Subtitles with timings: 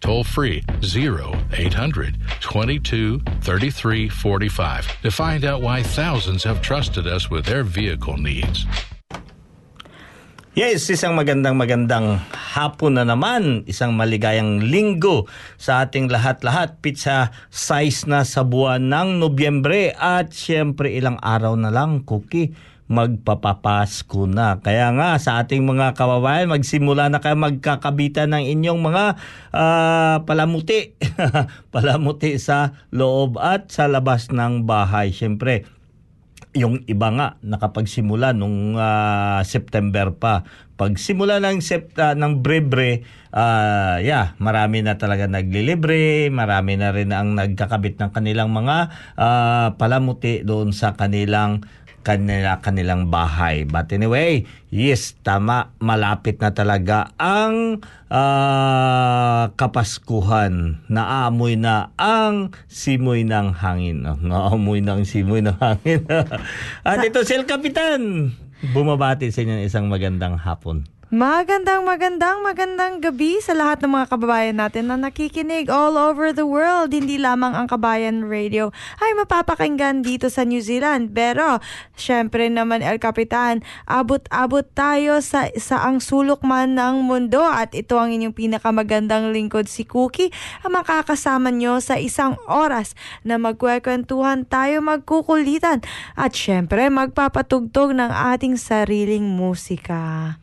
[0.00, 7.44] toll free 0800 22 33 45 to find out why thousands have trusted us with
[7.46, 8.66] their vehicle needs.
[10.56, 13.68] Yes, isang magandang magandang hapon na naman.
[13.68, 15.28] Isang maligayang linggo
[15.60, 16.80] sa ating lahat-lahat.
[16.80, 19.92] Pizza size na sa buwan ng Nobyembre.
[19.92, 24.62] At syempre ilang araw na lang, Cookie, magpapapasko na.
[24.62, 29.04] Kaya nga sa ating mga kababayan, magsimula na kayo magkakabitan ng inyong mga
[29.50, 30.94] ah, palamuti.
[31.74, 35.10] palamuti sa loob at sa labas ng bahay.
[35.10, 35.66] Syempre,
[36.56, 40.48] yung iba nga nakapagsimula nung ah, September pa.
[40.80, 47.12] Pagsimula ng sept ah, ng brebre, ah, yeah, marami na talaga naglilibre, marami na rin
[47.12, 48.76] ang nagkakabit ng kanilang mga
[49.20, 51.66] ah, palamuti doon sa kanilang
[52.06, 53.66] kanila kanilang bahay.
[53.66, 60.86] But anyway, yes, tama, malapit na talaga ang ah, kapaskuhan.
[60.86, 64.06] Naamoy na ang simoy ng hangin.
[64.06, 66.06] Oh, naamoy na ang simoy ng hangin.
[66.86, 68.30] At ito si El Capitan.
[68.70, 70.86] Bumabati sa inyo ng isang magandang hapon.
[71.06, 76.42] Magandang magandang magandang gabi sa lahat ng mga kababayan natin na nakikinig all over the
[76.42, 76.90] world.
[76.90, 81.14] Hindi lamang ang Kabayan Radio ay mapapakinggan dito sa New Zealand.
[81.14, 81.62] Pero,
[81.94, 88.10] syempre naman El Capitan, abot-abot tayo sa saang sulok man ng mundo at ito ang
[88.10, 90.34] inyong pinakamagandang lingkod si Cookie
[90.66, 95.86] ang makakasama nyo sa isang oras na magkwekwentuhan tayo magkukulitan
[96.18, 100.42] at syempre magpapatugtog ng ating sariling musika.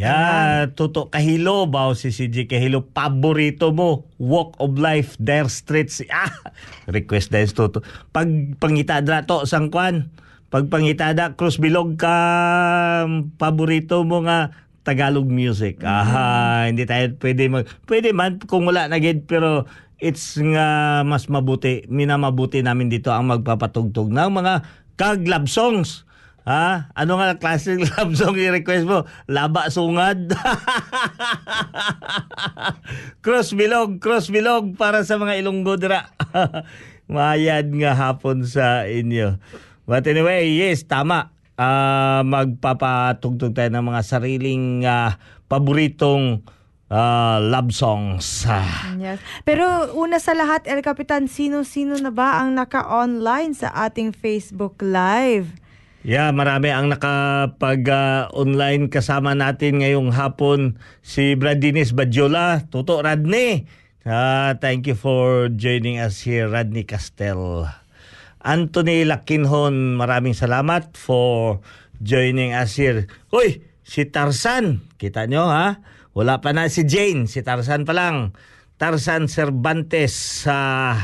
[0.00, 6.00] Yeah, Tuto Kahilo, bao si CJ Kahilo, paborito mo, Walk of Life, Dare Streets.
[6.08, 6.32] Ah,
[6.88, 7.84] request dahil Tuto.
[8.08, 10.08] Pag pangitada to, sang kwan,
[10.48, 12.16] pag pangitada, cross bilog ka,
[13.36, 15.84] paborito mo nga, Tagalog music.
[15.84, 19.68] Ah, hindi tayo pwede mag, pwede man kung wala na gid, pero
[20.00, 24.64] it's nga mas mabuti, minamabuti namin dito ang magpapatugtog ng mga
[24.96, 26.08] kag-love songs.
[26.50, 26.90] Ha?
[26.98, 27.38] Ano nga ng
[27.94, 29.06] love song i-request mo?
[29.30, 30.34] Laba sungad.
[33.24, 36.10] cross bilog, cross bilog para sa mga Ilonggo dira.
[37.06, 39.38] Mayad nga hapon sa inyo.
[39.86, 41.30] But anyway, yes, tama.
[41.54, 46.42] Ah, magpapatugtog tayo ng mga sariling ah, paboritong
[46.90, 48.42] ah, love songs.
[48.98, 49.22] Yes.
[49.46, 55.69] Pero una sa lahat, El Capitan, sino-sino na ba ang naka-online sa ating Facebook Live?
[56.00, 60.80] Yeah, marami ang nakapag-online kasama natin ngayong hapon.
[61.04, 63.68] Si Bradinis Badjola, Tuto Radney.
[64.08, 67.68] Ah, thank you for joining us here, Radney Castel.
[68.40, 71.60] Anthony Lakinhon, maraming salamat for
[72.00, 73.04] joining us here.
[73.28, 75.84] Uy, si Tarzan, kita nyo ha?
[76.16, 78.32] Wala pa na si Jane, si Tarzan pa lang.
[78.80, 80.16] Tarzan Cervantes
[80.48, 80.96] sa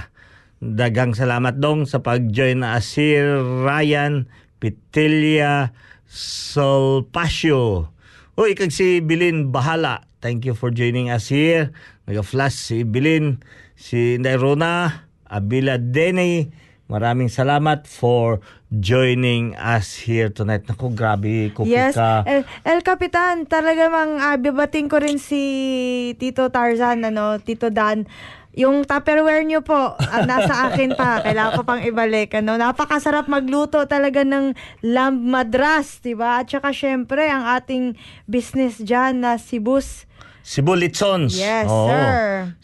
[0.65, 3.45] dagang salamat dong sa pag-join na here.
[3.45, 5.71] Ryan Pitilia
[6.11, 7.95] Solpacio.
[8.35, 10.03] Uy, kag si Bilin Bahala.
[10.19, 11.71] Thank you for joining us here.
[12.11, 13.39] Nag-flash si Bilin,
[13.79, 16.51] si Nairona, Abila Denny.
[16.91, 18.43] Maraming salamat for
[18.75, 20.67] joining us here tonight.
[20.67, 21.95] Naku, grabe, cookie Yes.
[22.27, 28.11] El, El Capitan, talaga mang uh, bibating ko rin si Tito Tarzan, ano, Tito Dan.
[28.57, 31.21] Yung Tupperware nyo po, ah, nasa akin pa.
[31.25, 32.33] Kailangan ko pang ibalik.
[32.41, 32.57] Ano?
[32.57, 36.41] Napakasarap magluto talaga ng lamb madras, di ba?
[36.41, 40.09] At saka syempre, ang ating business dyan na si Bus.
[40.41, 41.37] Cebu Litsons.
[41.37, 41.91] Yes, Oo.
[41.93, 42.09] sir.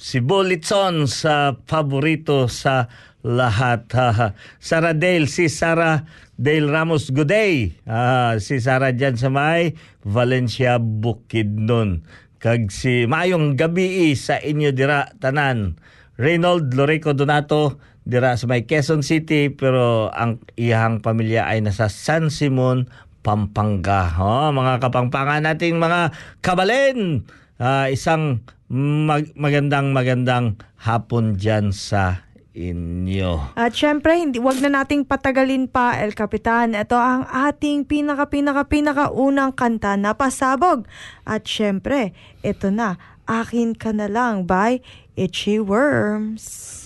[0.01, 2.89] Cebu Litsons sa paborito sa
[3.21, 3.85] lahat.
[3.93, 4.33] Ha.
[4.57, 6.09] Sarah Dale, si Sarah
[6.41, 7.77] Dale Ramos Goday.
[7.85, 9.77] Ah, si Sarah dyan sa may
[10.09, 12.01] Valencia Bukidnon.
[12.43, 15.79] Kag si Mayong Gabi sa inyo dira tanan.
[16.19, 22.35] Reynold Loreco Donato dira sa may Quezon City pero ang iyang pamilya ay nasa San
[22.35, 22.91] Simon,
[23.23, 24.11] Pampanga.
[24.19, 26.11] Oh, mga kapangpangan nating mga
[26.43, 27.31] kabalen.
[27.63, 33.57] Ah, isang mag- magandang magandang hapon dyan sa inyo.
[33.57, 36.77] At syempre, hindi, wag na nating patagalin pa, El Capitan.
[36.77, 40.85] Ito ang ating pinaka, pinaka, pinaka unang kanta na pasabog.
[41.25, 42.13] At syempre,
[42.45, 44.83] ito na, Akin Ka Na Lang by
[45.17, 46.83] Itchy Worms.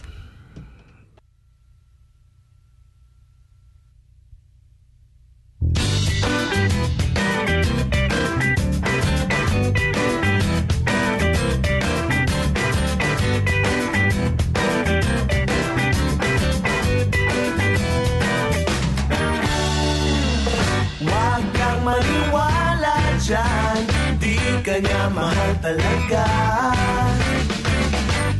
[24.77, 26.25] Ka niya mahal talaga.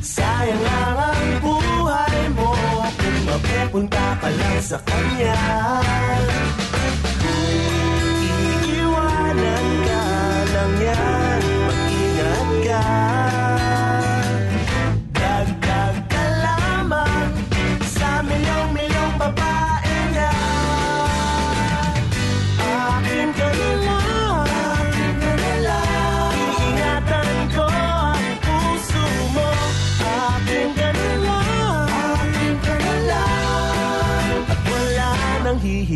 [0.05, 2.53] Sayang lang ang buhay mo
[2.97, 5.41] Kung mapupunta ka lang sa kanya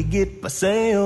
[0.01, 1.05] hihigit pa sa'yo.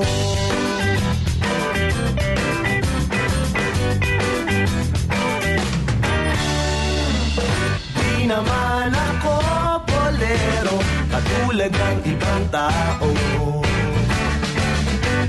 [7.98, 9.34] Di naman ako
[9.82, 10.78] bolero
[11.10, 13.10] Katulad ng ibang tao.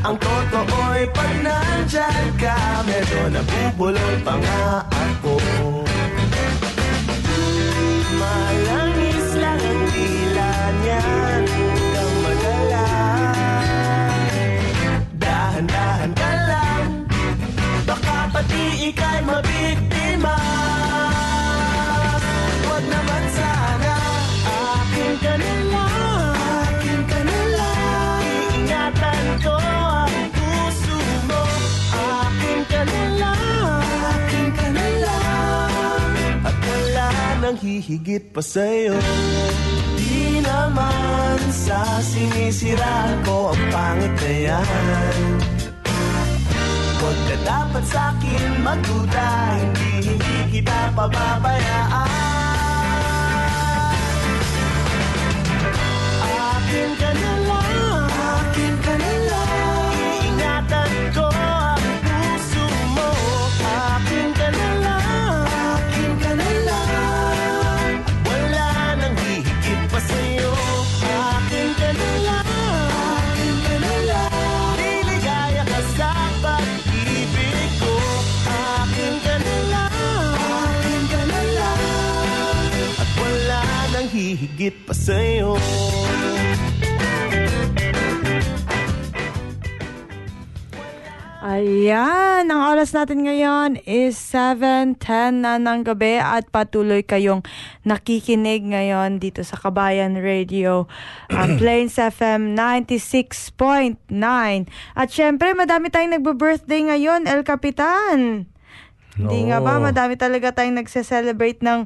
[0.06, 5.34] Ang totoo'y pag nandyan ka Medyo nabubulol pa nga ako
[18.76, 20.36] ika'y mabiktima.
[22.66, 23.96] Huwag naman sana
[24.52, 26.36] Akin ka na lang
[26.68, 30.98] Akin ka na lang Iingatan ko ang puso
[31.30, 31.44] mo.
[31.96, 33.32] Akin ka na
[34.12, 34.88] Akin ka na
[36.44, 39.00] At wala nang hihigit pa sa'yo.
[39.96, 45.24] Di naman sa sinisiraan ko ang pangit na yan.
[47.00, 48.35] Huwag ka dapat sa'kin
[48.66, 49.30] magduda
[49.62, 52.35] Hindi, kita pababayaan
[84.36, 85.56] hihigit pa sa'yo
[91.46, 97.46] Ayan, ang oras natin ngayon is 7.10 na ng gabi at patuloy kayong
[97.86, 100.90] nakikinig ngayon dito sa Kabayan Radio,
[101.30, 104.10] ang Plains FM 96.9.
[104.98, 108.50] At syempre, madami tayong nagbe-birthday ngayon, El Capitan.
[109.14, 111.86] Hindi nga ba, madami talaga tayong nagse-celebrate ng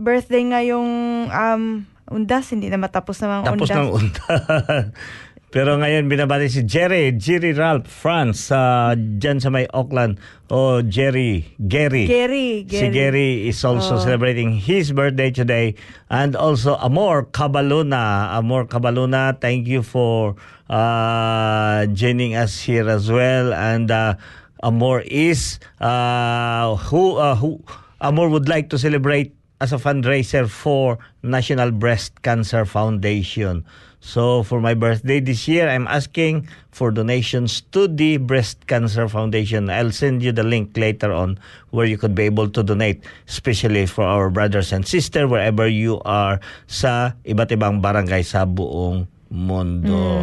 [0.00, 0.90] birthday ngayong
[1.28, 1.62] um,
[2.08, 3.76] undas, hindi na matapos na mga Tapos undas.
[3.76, 4.34] ng unta.
[5.50, 10.14] Pero ngayon binabati si Jerry, Jerry Ralph France sa dyan sa may Auckland.
[10.46, 12.06] Oh, Jerry, Gary.
[12.06, 14.02] Gary, Si Gary is also Oh.
[14.02, 15.74] celebrating his birthday today.
[16.06, 18.30] And also Amor Cabaluna.
[18.30, 20.38] Amor Cabaluna, thank you for
[20.70, 23.50] uh, joining us here as well.
[23.50, 24.22] And uh,
[24.62, 27.58] Amor is uh, who uh, who
[27.98, 33.64] Amor would like to celebrate as a fundraiser for National Breast Cancer Foundation.
[34.00, 39.68] So for my birthday this year, I'm asking for donations to the Breast Cancer Foundation.
[39.68, 41.38] I'll send you the link later on
[41.68, 46.00] where you could be able to donate, especially for our brothers and sisters wherever you
[46.08, 50.16] are sa iba't ibang barangay sa buong mundo.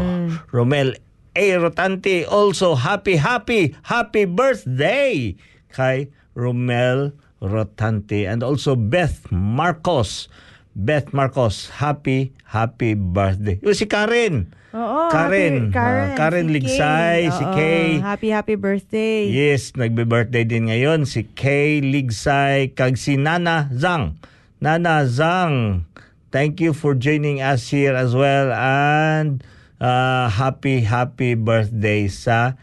[0.49, 0.97] Romel
[1.37, 1.45] A.
[1.61, 5.37] Rotante, also happy, happy, happy birthday
[5.69, 7.26] kay Romel Rotante.
[7.39, 10.27] And also Beth Marcos.
[10.77, 13.57] Beth Marcos, happy, happy birthday.
[13.65, 14.53] Yung si Karen.
[14.77, 15.69] Oo, Karen.
[15.69, 17.33] happy- Karen, Ah, Karen si Ligsay, Kay.
[17.33, 17.89] si Oo, Kay.
[17.97, 19.19] Happy, happy birthday.
[19.25, 24.21] Yes, nagbe-birthday din ngayon si Kay Ligsay kag si Nana Zhang.
[24.61, 25.81] Nana Zhang,
[26.29, 29.41] thank you for joining us here as well and
[29.81, 32.53] uh, happy happy birthday sa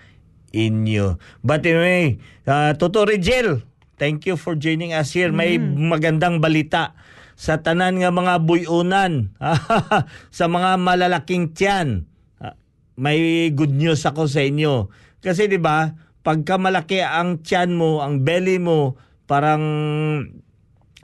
[0.54, 1.18] inyo.
[1.42, 3.66] But anyway, uh, Toto Rigel,
[3.96, 5.30] thank you for joining us here.
[5.30, 6.94] May magandang balita
[7.34, 9.34] sa tanan nga mga buyunan,
[10.38, 12.06] sa mga malalaking tiyan.
[12.38, 12.54] Ah,
[12.94, 14.90] may good news ako sa inyo.
[15.18, 18.94] Kasi 'di ba, pagka malaki ang tiyan mo, ang belly mo,
[19.26, 19.62] parang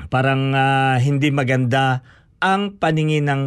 [0.08, 2.06] parang ah, hindi maganda
[2.40, 3.42] ang paningin ng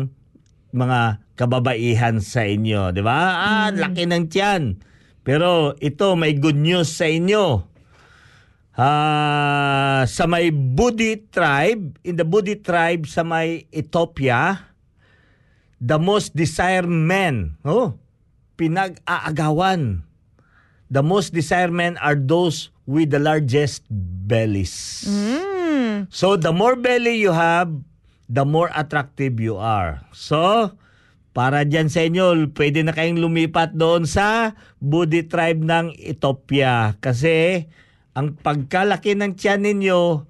[0.75, 3.19] mga kababaihan sa inyo, 'di ba?
[3.39, 4.63] Ah, laki ng tiyan.
[5.23, 7.72] Pero ito may good news sa inyo.
[8.73, 14.73] Ah, sa may Budi tribe, in the Budi tribe sa may Ethiopia,
[15.77, 17.93] the most desired men, oh,
[18.57, 20.01] pinag-aagawan.
[20.89, 23.85] The most desired men are those with the largest
[24.25, 25.05] bellies.
[25.05, 26.09] Mm.
[26.09, 27.69] So the more belly you have,
[28.29, 30.01] the more attractive you are.
[30.17, 30.73] So,
[31.33, 36.97] para dyan sa inyo, pwede na kayong lumipat doon sa Budi tribe ng Ethiopia.
[37.01, 37.65] Kasi,
[38.13, 40.29] ang pagkalaki ng tiyan ninyo,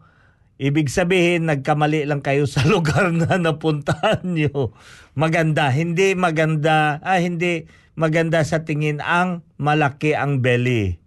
[0.59, 4.71] ibig sabihin, nagkamali lang kayo sa lugar na napuntahan nyo.
[5.13, 5.67] Maganda.
[5.69, 11.02] Hindi maganda, ah, hindi maganda sa tingin ang malaki ang belly.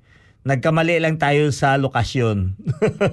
[0.47, 2.55] Nagkamali lang tayo sa lokasyon.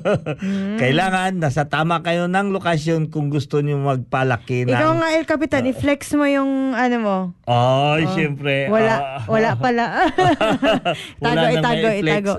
[0.81, 4.77] Kailangan nasa tama kayo ng lokasyon kung gusto niyo magpalaki ng...
[4.77, 7.17] Ikaw nga, El Capitan, i-flex mo yung ano mo.
[7.49, 8.69] Ay, syempre.
[8.69, 9.25] Wala, ah.
[9.25, 9.85] wala pala.
[11.25, 12.13] Wala itago, itago, may flex.
[12.13, 12.33] itago.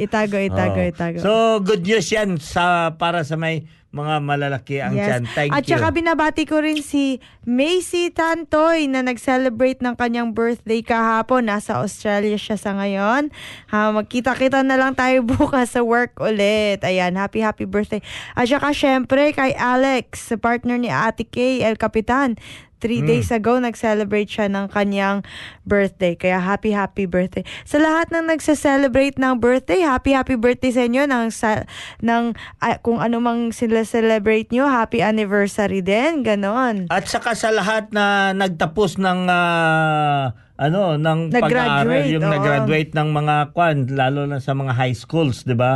[0.00, 0.88] Itago, itago, Oh.
[0.88, 1.18] itago.
[1.20, 5.26] So, good news yan sa, para sa may mga malalaki ang tiyan.
[5.34, 5.74] Thank At you.
[5.74, 11.50] saka binabati ko rin si Macy Tantoy na nag-celebrate ng kanyang birthday kahapon.
[11.50, 13.34] Nasa Australia siya sa ngayon.
[13.74, 16.78] Ha, magkita-kita na lang tayo bukas sa work ulit.
[16.86, 17.98] Ayan, happy happy birthday.
[18.38, 22.38] At saka syempre kay Alex, partner ni Ate Kay, El Capitan.
[22.80, 23.08] Three Hmm.
[23.12, 25.20] days ago, nag-celebrate siya ng kanyang
[25.62, 26.16] birthday.
[26.16, 27.44] Kaya happy, happy birthday.
[27.68, 31.04] Sa lahat ng nagsa-celebrate ng birthday, happy, happy birthday sa inyo.
[31.04, 31.68] Ng, sa,
[32.00, 36.24] ng, ah, kung ano mang sila celebrate nyo, happy anniversary din.
[36.24, 36.88] Ganon.
[36.88, 42.32] At saka sa lahat na nagtapos ng ah, ano ng pag-aaral yung oo.
[42.36, 45.72] nag-graduate ng mga kwan lalo na sa mga high schools, 'di ba?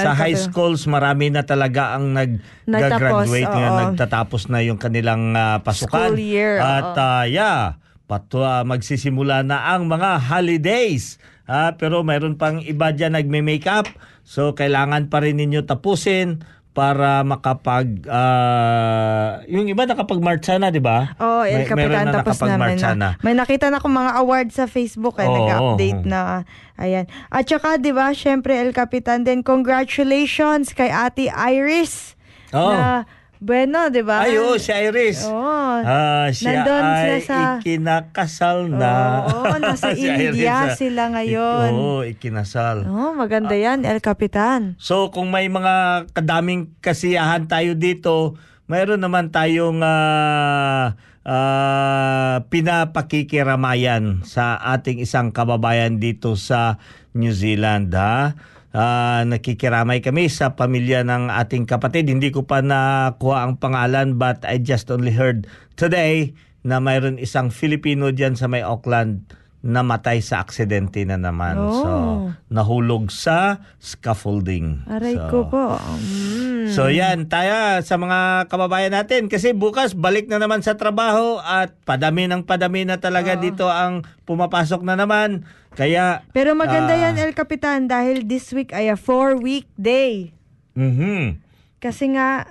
[0.00, 3.76] Sa ano high schools marami na talaga ang nag-graduate oo.
[3.92, 6.16] nagtatapos na yung kanilang ah, pasukan.
[6.16, 7.04] School year, At oo.
[7.04, 7.76] ah, yeah,
[8.08, 11.20] patwa magsisimula na ang mga holidays.
[11.44, 13.84] Ah, pero mayroon pang iba diyan nagme-makeup.
[14.24, 16.40] So kailangan pa rin ninyo tapusin
[16.72, 21.12] para makapag ah, yung iba nakapag-marcha na, 'di ba?
[21.20, 23.08] Oh, El May- Capitan, na tapos namin nakapag-marcha na.
[23.20, 26.08] May nakita na akong mga awards sa Facebook eh, Oo, nag-update oo.
[26.08, 26.48] na.
[26.80, 27.04] Ayan.
[27.28, 32.16] At saka, di ba, syempre, El Capitan din, congratulations kay Ate Iris.
[32.50, 32.72] Oo.
[32.72, 33.04] Na,
[33.42, 34.22] bueno, di ba?
[34.22, 35.26] Ay, oo, si Iris.
[35.26, 35.82] Oo.
[35.82, 38.94] Ah, siya Nandun ay sila sa- ikinakasal na.
[39.26, 40.78] Oo, nasa Si Iris, India ah.
[40.78, 41.70] sila ngayon.
[41.74, 42.86] Oo, ikinasal.
[42.86, 44.78] Oh, maganda yan, El Capitan.
[44.78, 48.38] So kung may mga kadaming kasiyahan tayo dito,
[48.70, 50.94] mayroon naman tayong ah,
[51.26, 56.78] ah, pinapakikiramayan sa ating isang kababayan dito sa
[57.12, 58.38] New Zealand ha.
[58.72, 62.08] Ah, nakikiramay kami sa pamilya ng ating kapatid.
[62.08, 65.44] Hindi ko pa nakuha ang pangalan but I just only heard
[65.76, 66.32] today
[66.64, 69.28] na mayroon isang Filipino diyan sa may Auckland
[69.62, 71.54] namatay sa aksidente na naman.
[71.54, 72.18] So, Oh.
[72.50, 74.82] nahulog sa scaffolding.
[74.90, 75.78] Aray so, ko po.
[75.78, 76.74] Mm.
[76.74, 81.74] So yan, tayo sa mga kababayan natin kasi bukas balik na naman sa trabaho at
[81.82, 85.46] padami ng padami na talaga dito ang pumapasok na naman.
[85.72, 87.08] Kaya Pero maganda Ah.
[87.08, 90.34] yan, El Capitan, dahil this week ay a four-week day.
[90.74, 91.38] mhm.
[91.78, 92.50] Kasi nga,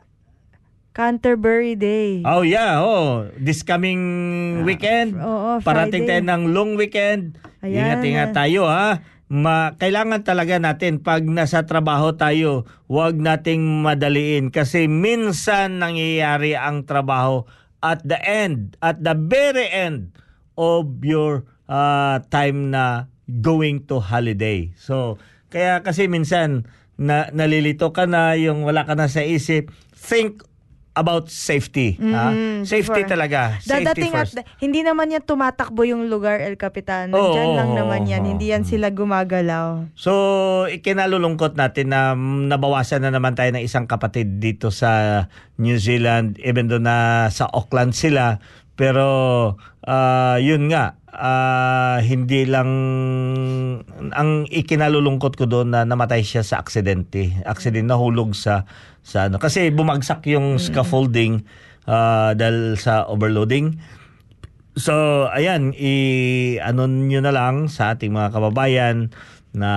[0.92, 2.20] Canterbury Day.
[2.28, 4.02] Oh yeah, oh, this coming
[4.68, 5.16] weekend.
[5.16, 6.20] oo, parating Friday.
[6.20, 7.40] tayo ng long weekend.
[7.64, 9.00] Ingat-ingat tayo ha.
[9.32, 16.84] Ma, kailangan talaga natin pag nasa trabaho tayo, huwag nating madaliin kasi minsan nangyayari ang
[16.84, 17.48] trabaho
[17.80, 20.12] at the end, at the very end
[20.60, 23.08] of your uh, time na
[23.40, 24.76] going to holiday.
[24.76, 25.16] So,
[25.48, 26.68] kaya kasi minsan
[27.00, 30.44] na, nalilito ka na, yung wala ka na sa isip, think
[30.92, 31.96] about safety.
[31.98, 32.36] ha?
[32.36, 33.12] Mm, Safety before.
[33.16, 33.40] talaga.
[33.64, 34.36] Safety Dadating first.
[34.36, 37.08] at hindi naman yan tumatakbo yung lugar, El Capitan.
[37.10, 38.22] Nandyan Oo, lang naman yan.
[38.22, 38.30] oo.
[38.36, 39.88] Hindi yan sila gumagalaw.
[39.96, 40.12] So,
[40.68, 46.42] ikinalulungkot natin na mm, nabawasan na naman tayo ng isang kapatid dito sa New Zealand
[46.42, 48.42] even though na sa Auckland sila.
[48.82, 49.06] Pero
[49.86, 52.70] ah, yun nga, ah, hindi lang
[54.10, 57.30] ang ikinalulungkot ko doon na namatay siya sa aksidente.
[57.46, 58.66] Aksidente nahulog sa
[59.06, 61.46] sa ano kasi bumagsak yung scaffolding
[61.86, 63.78] ah, dahil sa overloading.
[64.74, 69.14] So, ayan, i ano nyo na lang sa ating mga kababayan
[69.54, 69.72] na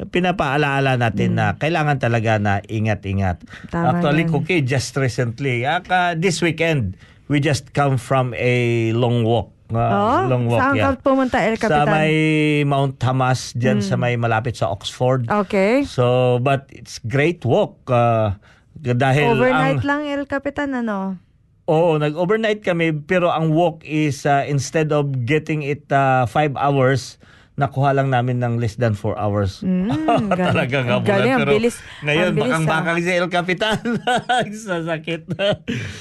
[0.00, 3.42] pinapaalaala natin na kailangan talaga na ingat-ingat.
[3.74, 4.24] Actually.
[4.30, 6.94] Cookie, just recently, aka this weekend,
[7.26, 9.52] we just come from a long walk.
[9.66, 10.30] Uh, Oo?
[10.30, 10.94] long walk, Saan yeah.
[10.94, 11.90] ka pumunta, El Sa Capitan?
[11.90, 12.14] may
[12.62, 15.26] Mount Hamas, dyan sa may malapit sa Oxford.
[15.26, 15.82] Okay.
[15.82, 17.82] So, but it's great walk.
[17.90, 18.38] uh,
[18.78, 21.18] dahil Overnight ang, lang, El Capitan, ano?
[21.66, 27.18] Oo, nag-overnight kami pero ang walk is uh, instead of getting it uh, five hours,
[27.56, 29.60] nakuha lang namin ng less than four hours.
[29.66, 30.32] Mm.
[30.32, 31.76] Talaga nga Ang galing, pero bilis.
[32.00, 32.72] ngayon bilis, bakang ah.
[32.78, 33.78] bakal si El Capitan
[34.66, 35.20] sa sakit.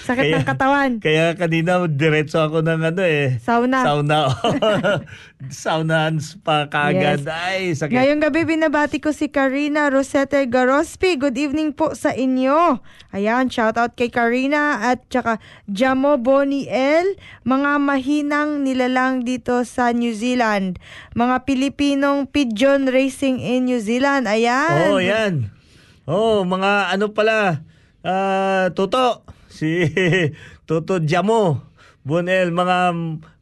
[0.08, 0.92] Sakit ng katawan.
[1.00, 3.40] Kaya kanina diretso ako ng ano eh.
[3.42, 3.84] Sauna.
[3.84, 4.20] Sauna.
[5.52, 7.22] Saunahan pa kagad.
[7.22, 7.30] Yes.
[7.30, 7.94] Ay, sakit.
[7.94, 11.20] Ngayong gabi binabati ko si Karina Rosette Garospi.
[11.20, 12.82] Good evening po sa inyo.
[13.14, 15.38] Ayan, shout out kay Karina at tsaka
[15.70, 17.16] Jamo Boniel,
[17.46, 20.82] mga mahinang nilalang dito sa New Zealand.
[21.14, 24.26] Mga Pilipinong pigeon racing in New Zealand.
[24.26, 24.92] Ayan.
[24.92, 25.34] Oh, yan.
[26.06, 27.62] Oh, mga ano pala,
[28.02, 29.86] ah, Toto, si
[30.70, 31.62] Toto Jamo,
[32.06, 32.94] Bonel, mga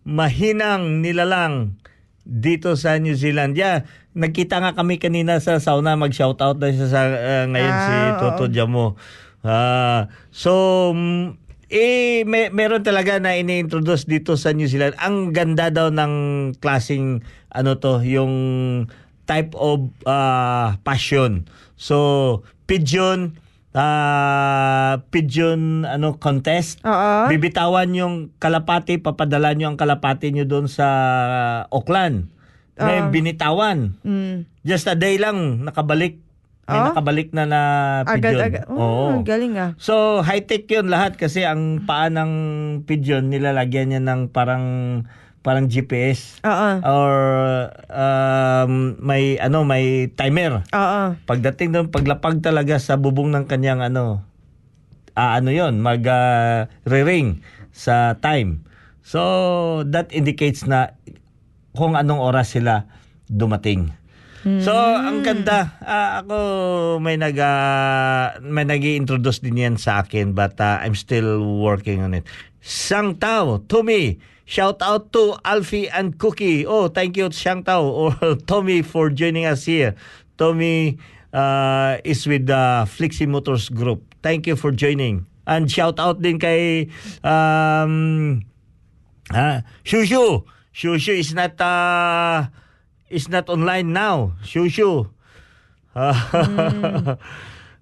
[0.04, 1.76] mahinang nilalang
[2.24, 3.56] dito sa New Zealand.
[3.56, 3.84] Yeah,
[4.16, 8.48] nagkita nga kami kanina sa sauna, mag-shoutout na siya sa ah, ngayon si Ah, Toto
[8.48, 8.96] Jamo.
[9.44, 10.52] Ah, so,
[10.96, 11.43] mm,
[11.74, 14.94] eh, may, meron talaga na ini-introduce dito sa New Zealand.
[15.02, 16.14] Ang ganda daw ng
[16.62, 18.34] klasing ano to, yung
[19.26, 21.50] type of ah, passion.
[21.74, 23.42] So, pigeon,
[23.74, 26.78] ah, pigeon ano contest.
[26.86, 27.26] Oo.
[27.34, 30.86] Bibitawan yung kalapati, papadala nyo ang kalapati nyo doon sa
[31.74, 32.30] Auckland.
[32.78, 33.10] May Ah.
[33.10, 33.98] binitawan.
[34.02, 34.46] Mm.
[34.62, 36.22] Just a day lang, nakabalik.
[36.64, 36.86] May Oh?
[36.96, 37.62] nakabalik na na
[38.08, 38.40] pigeon.
[38.40, 38.64] Agad-agad.
[38.72, 39.08] Oh, Oo.
[39.28, 39.76] galing ah.
[39.76, 42.32] So, high-tech yun lahat kasi ang paa ng
[42.88, 44.64] pigeon, nilalagyan niya ng parang
[45.44, 46.70] parang GPS Oo.
[46.88, 47.14] or
[47.92, 50.64] um, may ano may timer.
[50.72, 51.20] Oo.
[51.28, 54.24] Pagdating doon, paglapag talaga sa bubong ng kanyang ano,
[55.20, 57.44] ah, ano yon mag ah, re-ring
[57.76, 58.64] sa time.
[59.04, 59.20] So,
[59.84, 60.96] that indicates na
[61.76, 62.88] kung anong oras sila
[63.28, 63.92] dumating.
[64.44, 65.80] So, ang ganda.
[65.80, 71.40] Ah, ako may nag ah, may nag-introduce din yan sa akin but ah, I'm still
[71.64, 72.28] working on it.
[72.60, 76.68] Sang Tao, Tommy, shout out to Alfie and Cookie.
[76.68, 78.12] Oh, thank you Sang Tao or
[78.52, 79.96] Tommy for joining us here.
[80.36, 81.00] Tommy
[81.32, 84.04] uh, is with the Flixie Motors Group.
[84.20, 85.24] Thank you for joining.
[85.48, 86.92] And shout out din kay
[87.24, 88.44] um,
[89.32, 90.44] Ah, Shushu.
[90.76, 92.52] Shushu is not uh,
[93.14, 94.34] is not online now.
[94.42, 95.06] Shushu.
[95.94, 97.22] okay.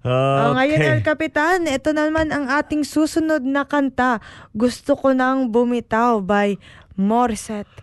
[0.02, 4.20] Oh, ngayon, El Capitan, ito naman ang ating susunod na kanta.
[4.52, 6.58] Gusto ko nang bumitaw by
[6.98, 7.80] Morissette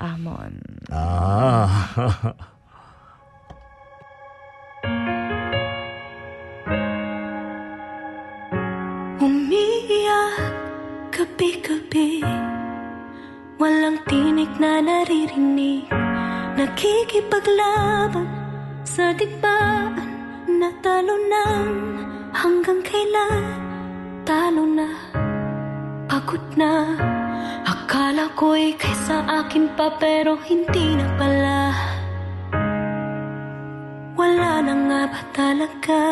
[0.00, 0.58] Amon.
[0.90, 2.34] Ah.
[9.18, 10.38] Umiiyak
[11.10, 12.22] gabi-gabi
[13.58, 16.07] Walang tinig na naririnig
[16.58, 18.26] Nakikipaglaban
[18.82, 19.94] sa digmaan
[20.58, 21.70] Natalo ng
[22.34, 23.46] hanggang kailan?
[24.26, 24.90] Talo na,
[26.10, 26.98] pagod na.
[27.62, 31.62] Akala ko'y kaysa akin pa pero hindi na pala.
[34.18, 36.02] Wala na nga ba talaga?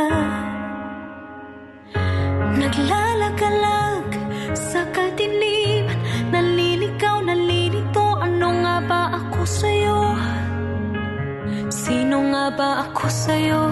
[2.55, 4.09] Naglalagalag
[4.55, 5.99] sa kadiliman.
[6.31, 8.23] Naliligaw, nalilito.
[8.23, 10.06] Ano nga ba ako sa'yo?
[11.87, 13.63] Sino nga ba ako sa'yo?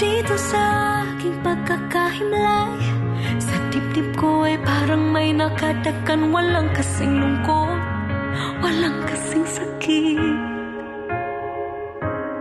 [0.00, 0.62] Dito sa
[1.04, 2.72] aking pagkakahimlay
[3.36, 7.76] Sa dibdib ko ay parang may nakadakan Walang kasing lungkot
[8.64, 10.40] Walang kasing sakit.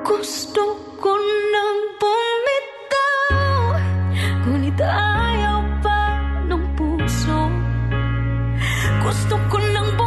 [0.07, 0.63] Gusto
[1.03, 1.11] ko
[1.51, 3.63] nang bumitaw
[4.47, 5.99] Ngunit ayaw pa
[6.47, 7.51] ng puso.
[9.03, 10.02] Gusto ko nang bumitaw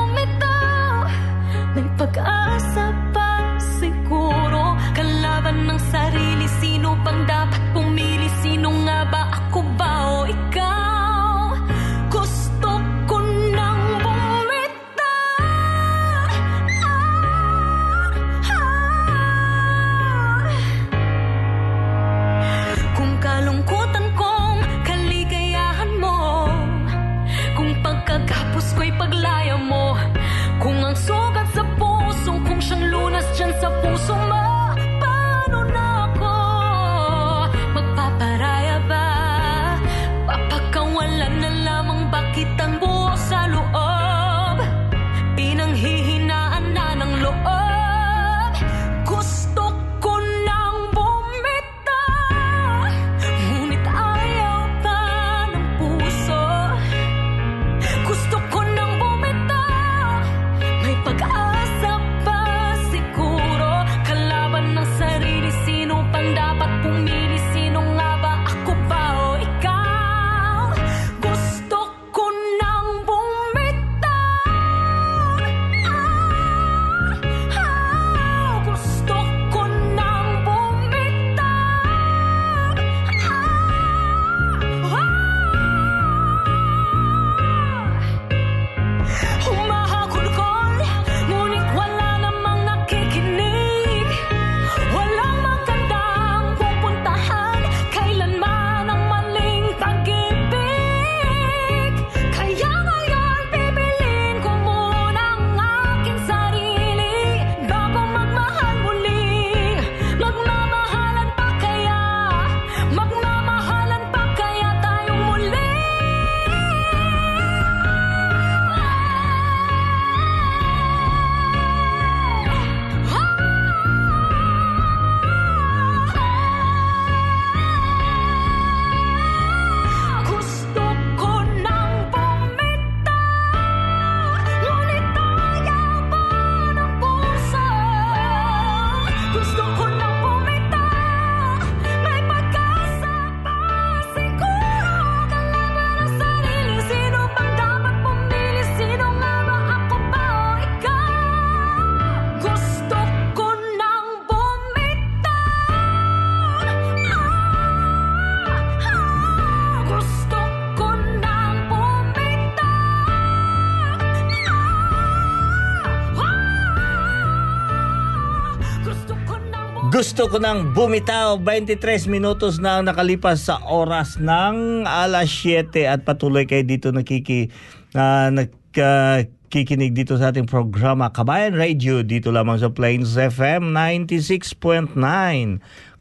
[170.16, 176.48] Gusto ko nang bumitaw 23 minutos na nakalipas sa oras ng alas 7 at patuloy
[176.48, 177.52] kayo dito nakiki
[177.92, 184.96] na nakikinig dito sa ating programa Kabayan Radio dito lamang sa Plains FM 96.9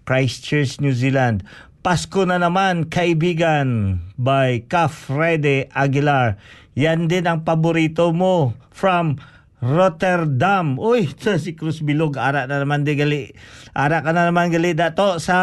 [0.08, 1.43] Christchurch, New Zealand.
[1.84, 6.39] Pasko na naman, kaibigan, by Ka Frede Aguilar.
[6.80, 9.19] Yan din ang paborito mo from
[9.65, 10.78] Rotterdam.
[10.78, 13.34] Uy, sa si Cruz Bilog, ara na naman di gali.
[13.73, 15.38] Ara ka na naman gali dato sa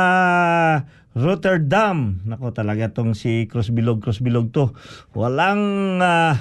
[1.18, 2.22] Rotterdam.
[2.22, 4.70] Nako talaga tong si Cruz Bilog, Cruz Bilog to.
[5.18, 6.38] Walang ah,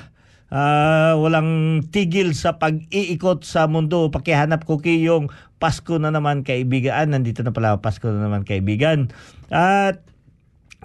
[0.53, 4.13] ah, walang tigil sa pag-iikot sa mundo.
[4.13, 7.09] Pakihanap ko kayong Pasko na naman kaibigan.
[7.09, 9.09] Nandito na pala Pasko na naman kaibigan.
[9.49, 10.05] At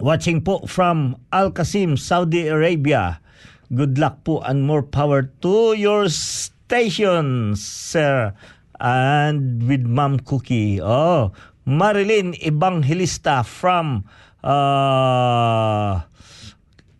[0.01, 3.21] watching po from Al Qasim, Saudi Arabia.
[3.67, 6.07] Good luck po and more power to your
[6.67, 8.35] station, sir.
[8.83, 10.83] And with Ma'am Cookie.
[10.83, 11.31] Oh,
[11.63, 14.03] Marilyn Evangelista from
[14.43, 16.11] ah,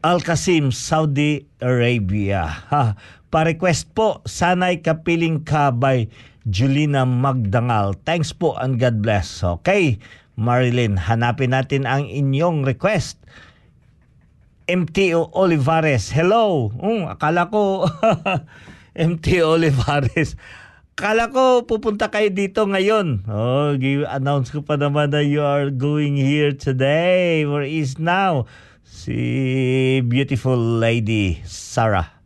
[0.07, 2.47] Al Qasim, Saudi Arabia.
[2.71, 2.95] Ha,
[3.35, 6.07] pa-request po, Sanay Kapiling Ka by
[6.47, 7.99] Julina Magdangal.
[8.07, 9.43] Thanks po and God bless.
[9.43, 9.99] Okay,
[10.39, 13.19] Marilyn, hanapin natin ang inyong request.
[14.71, 16.11] MTO Olivares.
[16.11, 16.75] Hello.
[16.79, 17.87] Um, akala ko
[18.97, 20.35] MTO Olivares.
[20.97, 23.29] Akala ko pupunta kayo dito ngayon.
[23.29, 27.45] Oh, give, announce ko pa naman na you are going here today.
[27.45, 28.49] Where is now?
[28.81, 32.17] Si beautiful lady Sarah.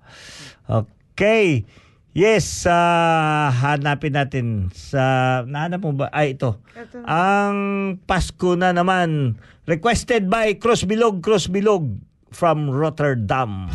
[0.71, 1.67] Okay.
[2.15, 6.07] Yes, ah, hanapin natin sa nahanap mo ba?
[6.15, 6.63] Ay ito.
[6.71, 7.03] Ito.
[7.11, 7.59] Ang
[8.07, 9.35] Pasko na naman
[9.67, 11.99] requested by Cross Bilog Cross Bilog
[12.31, 13.67] from Rotterdam.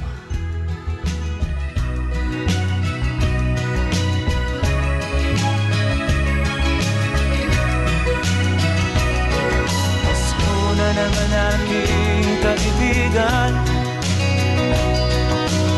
[10.85, 13.57] Na naman aking kaibigan.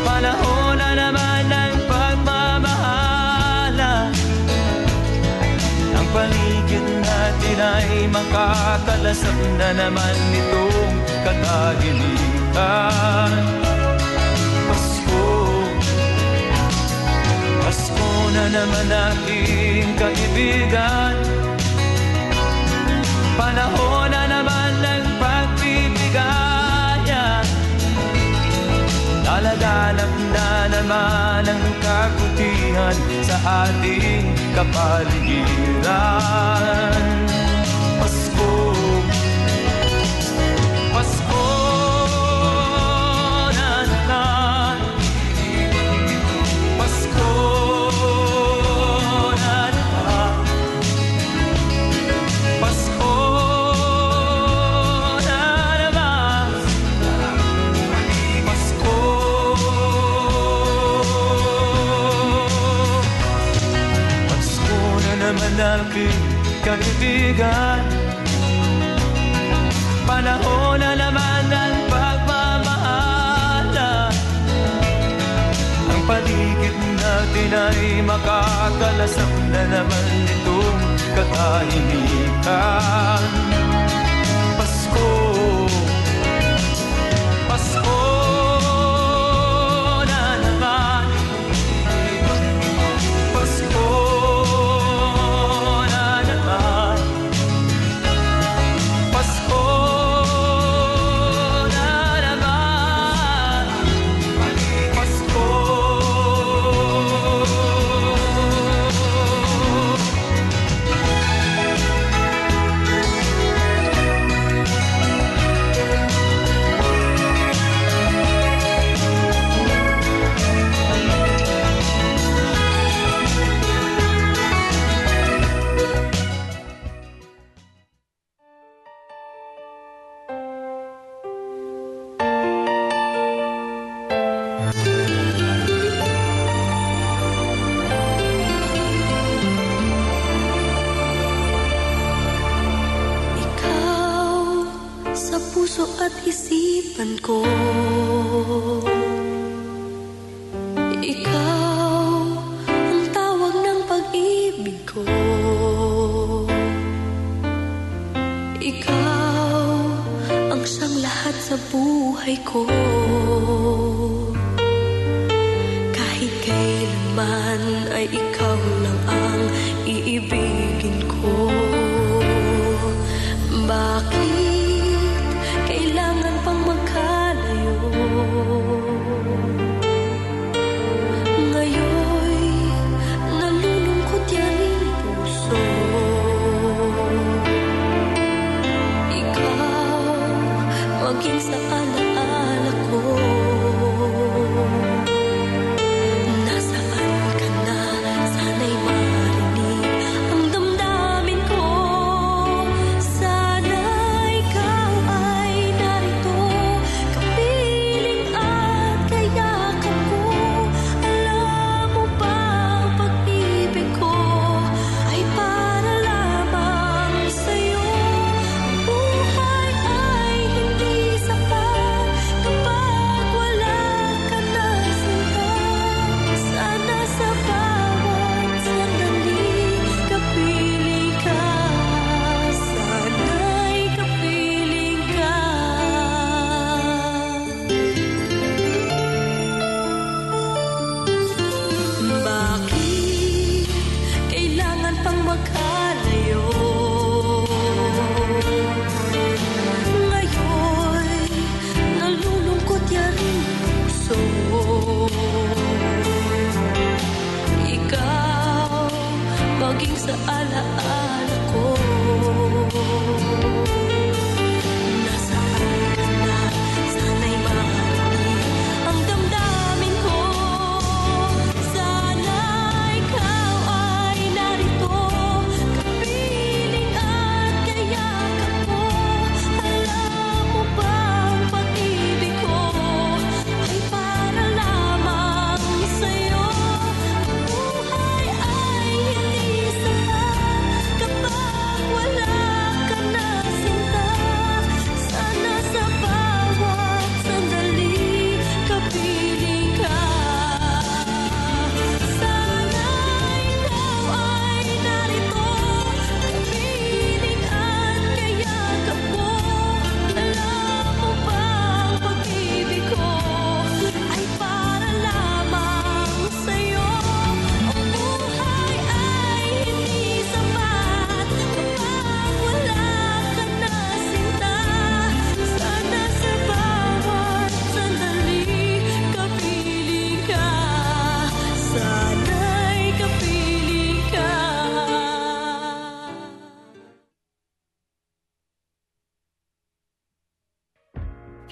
[0.03, 4.11] Panahon na naman ng pagmamahala.
[5.95, 13.31] Ang paligid natin ay makakalasap na naman nitong katahimikan
[14.67, 15.23] Pasko.
[17.63, 21.15] Pasko na naman aking kaibigan.
[23.39, 24.06] Panahon
[30.87, 34.23] naman ang kabutihan sa ating
[34.55, 35.83] kapaligiran
[66.77, 67.81] kaibigan.
[70.07, 74.07] Panahon na naman ng pagmamahala
[75.91, 80.79] Ang paligid natin ay makakalasap na naman itong
[81.11, 83.46] katahimikan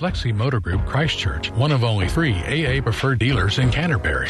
[0.05, 4.29] Flexi Motor Group Christchurch, one of only three AA preferred dealers in Canterbury.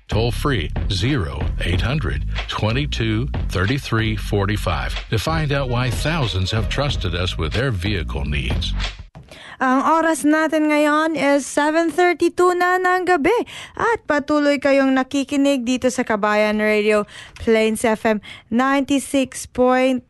[0.11, 7.55] toll free 0800 22 33 45 to find out why thousands have trusted us with
[7.55, 8.75] their vehicle needs.
[9.61, 13.45] Ang oras natin ngayon is 7.32 na ng gabi
[13.77, 17.05] at patuloy kayong nakikinig dito sa Kabayan Radio
[17.37, 18.19] Plains FM
[18.49, 20.01] 96.9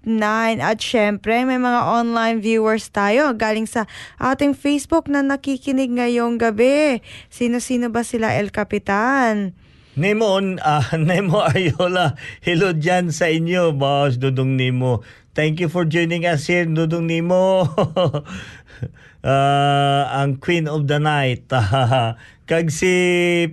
[0.58, 3.86] at syempre may mga online viewers tayo galing sa
[4.18, 7.04] ating Facebook na nakikinig ngayong gabi.
[7.28, 9.61] Sino-sino ba sila El Capitan?
[9.92, 15.04] Nemo, ah, Nemo Ayola, hello dyan sa inyo, boss Dudong Nemo.
[15.36, 17.44] Thank you for joining us here, Dudong Nemo.
[19.22, 21.46] Ah, ang Queen of the Night.
[22.50, 22.90] Kag si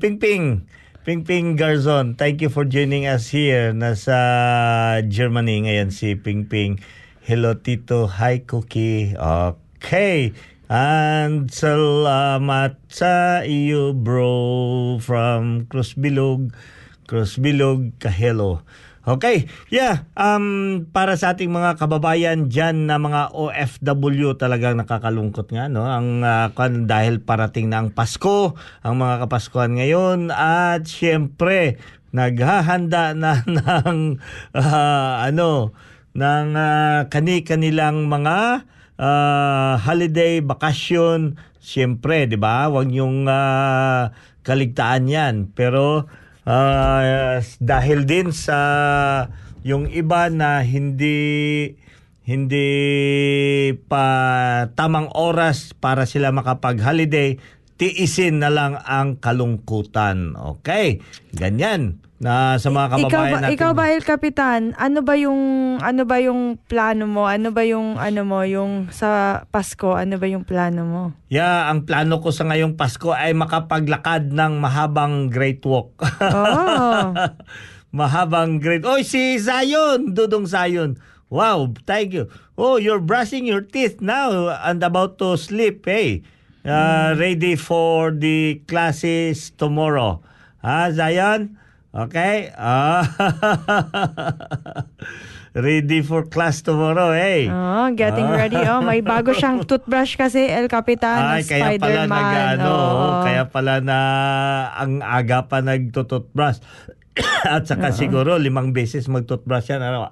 [0.00, 0.64] Pingping.
[1.04, 3.76] Pingping Garzon, thank you for joining us here.
[3.76, 4.16] Nasa
[5.04, 6.80] Germany ngayon si Pingping.
[7.20, 8.08] Hello, Tito.
[8.08, 9.12] Hi, Cookie.
[9.12, 10.32] Okay.
[10.68, 16.52] And salamat sa iyo, bro, from Crossbilog.
[17.08, 18.60] Crossbilog, Kahelo.
[19.08, 25.72] Okay, yeah, um, para sa ating mga kababayan dyan na mga OFW talagang nakakalungkot nga,
[25.72, 25.88] no?
[25.88, 26.52] Ang uh,
[26.84, 28.52] dahil parating na ang Pasko,
[28.84, 31.80] ang mga kapaskuhan ngayon, at syempre,
[32.12, 34.20] naghahanda na ng,
[34.52, 35.72] ah, ano,
[36.12, 42.66] ng ah, kani-kanilang mga ah, holiday, bakasyon, siyempre, di ba?
[42.68, 44.10] Huwag yung ah,
[44.42, 45.34] kaligtaan yan.
[45.54, 46.10] Pero
[46.44, 48.58] ah, dahil din sa
[49.62, 51.16] yung iba na hindi
[52.28, 52.68] hindi
[53.88, 54.04] pa
[54.76, 57.40] tamang oras para sila makapag-holiday,
[57.78, 60.34] tiisin na lang ang kalungkutan.
[60.34, 60.98] Okay?
[61.32, 63.54] Ganyan na sa mga ikaw kababayan ba, natin.
[63.54, 65.42] ikaw ba El Capitan, ano ba yung
[65.78, 67.30] ano ba yung plano mo?
[67.30, 69.94] Ano ba yung ano mo yung sa Pasko?
[69.94, 71.02] Ano ba yung plano mo?
[71.30, 75.94] Yeah, ang plano ko sa ngayong Pasko ay makapaglakad ng mahabang Great Walk.
[76.18, 77.14] Oh.
[77.98, 78.82] mahabang Great...
[78.82, 80.12] Oy, si Zion!
[80.12, 80.98] Dudong Zion.
[81.30, 82.26] Wow, thank you.
[82.58, 86.26] Oh, you're brushing your teeth now and about to sleep, hey.
[86.68, 90.20] Uh, Ready for the classes tomorrow.
[90.60, 91.56] Ha, Zion?
[91.96, 92.52] Okay?
[92.52, 93.08] Ah.
[95.56, 97.48] ready for class tomorrow, hey.
[97.48, 98.60] Oh, getting ready.
[98.68, 102.12] Oh, may bago siyang toothbrush kasi El Capitan Ay, kaya pala Spider-Man.
[102.12, 103.08] nag, ano, Oo.
[103.24, 103.98] kaya pala na
[104.76, 106.60] ang aga pa nagtututbrush.
[107.54, 109.82] At saka siguro limang beses magtutbrush yan.
[109.82, 110.06] Ano?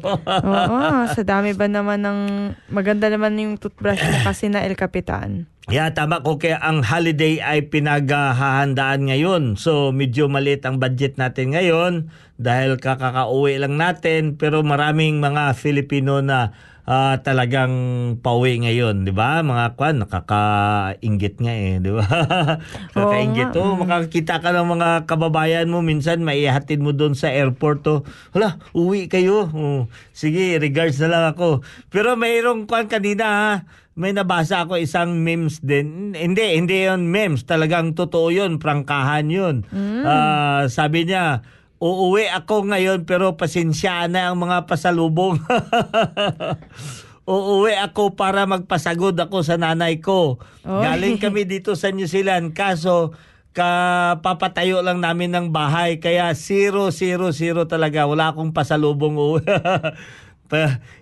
[0.48, 2.20] Oo, sa dami ba naman ng
[2.72, 5.46] maganda naman yung toothbrush mo kasi na El Capitan.
[5.70, 6.36] yeah, tama ko.
[6.36, 9.42] Kaya ang holiday ay pinaghahandaan ngayon.
[9.56, 14.34] So, medyo maliit ang budget natin ngayon dahil kakakauwi lang natin.
[14.34, 16.50] Pero maraming mga Filipino na
[16.86, 17.72] ah, talagang
[18.20, 19.42] pauwi ngayon, di ba?
[19.42, 22.06] Mga kwan, nakakaingit nga eh, di ba?
[22.94, 23.54] Kakaingit.
[23.58, 27.86] Oo Oh, makakita ka ng mga kababayan mo, minsan maihatid mo doon sa airport.
[27.86, 28.02] Oh.
[28.34, 29.46] Hala, uwi kayo.
[29.54, 31.62] Oh, sige, regards na lang ako.
[31.88, 33.52] Pero mayroong kwan kanina ha,
[33.92, 36.16] may nabasa ako isang memes din.
[36.16, 37.44] Hindi, hindi yon memes.
[37.44, 38.56] Talagang totoo yun.
[38.56, 39.68] Prangkahan yun.
[40.02, 41.44] Ah, sabi niya,
[41.82, 45.42] uuwi ako ngayon pero pasensyaan na ang mga pasalubong.
[47.26, 50.38] uuwi ako para magpasagod ako sa nanay ko.
[50.62, 50.82] Oy.
[50.86, 52.54] Galing kami dito sa New Zealand.
[52.54, 53.18] Kaso,
[53.50, 55.98] kapapatayo lang namin ng bahay.
[55.98, 58.06] Kaya zero, zero, zero talaga.
[58.06, 59.18] Wala akong pasalubong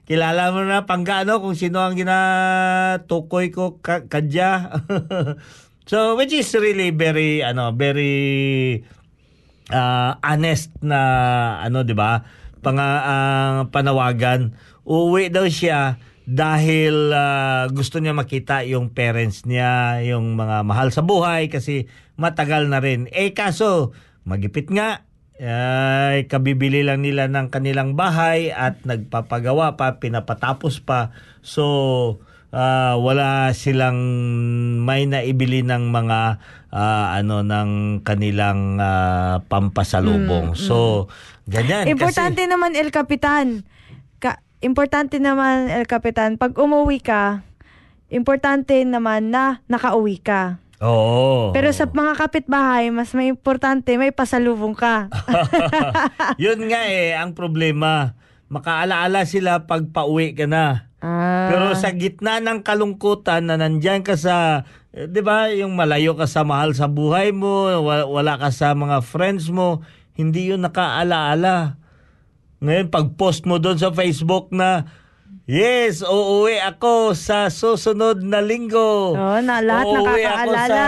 [0.06, 4.80] Kilala mo na panggano kung sino ang ginatukoy ko ka- kadya.
[5.90, 8.78] so which is really very ano very
[9.70, 11.00] uh, honest na
[11.64, 12.22] ano 'di ba?
[12.60, 14.52] Panga ah, panawagan.
[14.84, 15.96] Uuwi daw siya
[16.28, 21.88] dahil ah, gusto niya makita yung parents niya, yung mga mahal sa buhay kasi
[22.20, 23.08] matagal na rin.
[23.16, 23.96] Eh kaso,
[24.28, 25.08] magipit nga,
[25.40, 31.16] ay kabibili lang nila ng kanilang bahay at nagpapagawa pa, pinapatapos pa.
[31.40, 32.20] So,
[32.50, 33.98] ah, wala silang
[34.82, 36.20] may naibili ng mga
[36.70, 40.54] ah, ano ng kanilang ah, pampasalubong.
[40.58, 41.06] So,
[41.46, 43.66] ganyan Importante naman El Capitan.
[44.22, 47.42] Ka- importante naman El Capitan, pag umuwi ka,
[48.10, 50.58] importante naman na nakauwi ka.
[50.58, 51.52] kasi Oo.
[51.52, 55.12] Pero sa mga kapitbahay, mas may importante, may pasalubong ka.
[56.42, 58.16] Yun nga eh, ang problema.
[58.48, 60.89] Makaalaala sila pag pauwi ka na.
[61.00, 61.48] Ah.
[61.48, 66.28] Pero sa gitna ng kalungkutan na nandyan ka sa, eh, di ba, yung malayo ka
[66.28, 69.80] sa mahal sa buhay mo, wa- wala ka sa mga friends mo,
[70.12, 71.80] hindi yun nakaalaala.
[72.60, 74.84] Ngayon, pag post mo doon sa Facebook na,
[75.50, 79.18] Yes, uuwi ako sa susunod na linggo.
[79.18, 80.82] Oo, na lahat Uuwi ako sa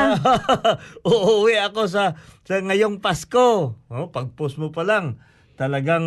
[1.11, 2.05] uuwi ako sa
[2.47, 3.75] sa ngayong Pasko.
[3.91, 5.19] Oh, pag-post mo pa lang,
[5.59, 6.07] talagang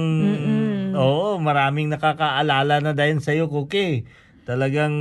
[0.96, 4.08] oo, maraming nakakaalala na dahil sa iyo, Cookie.
[4.46, 4.96] Talagang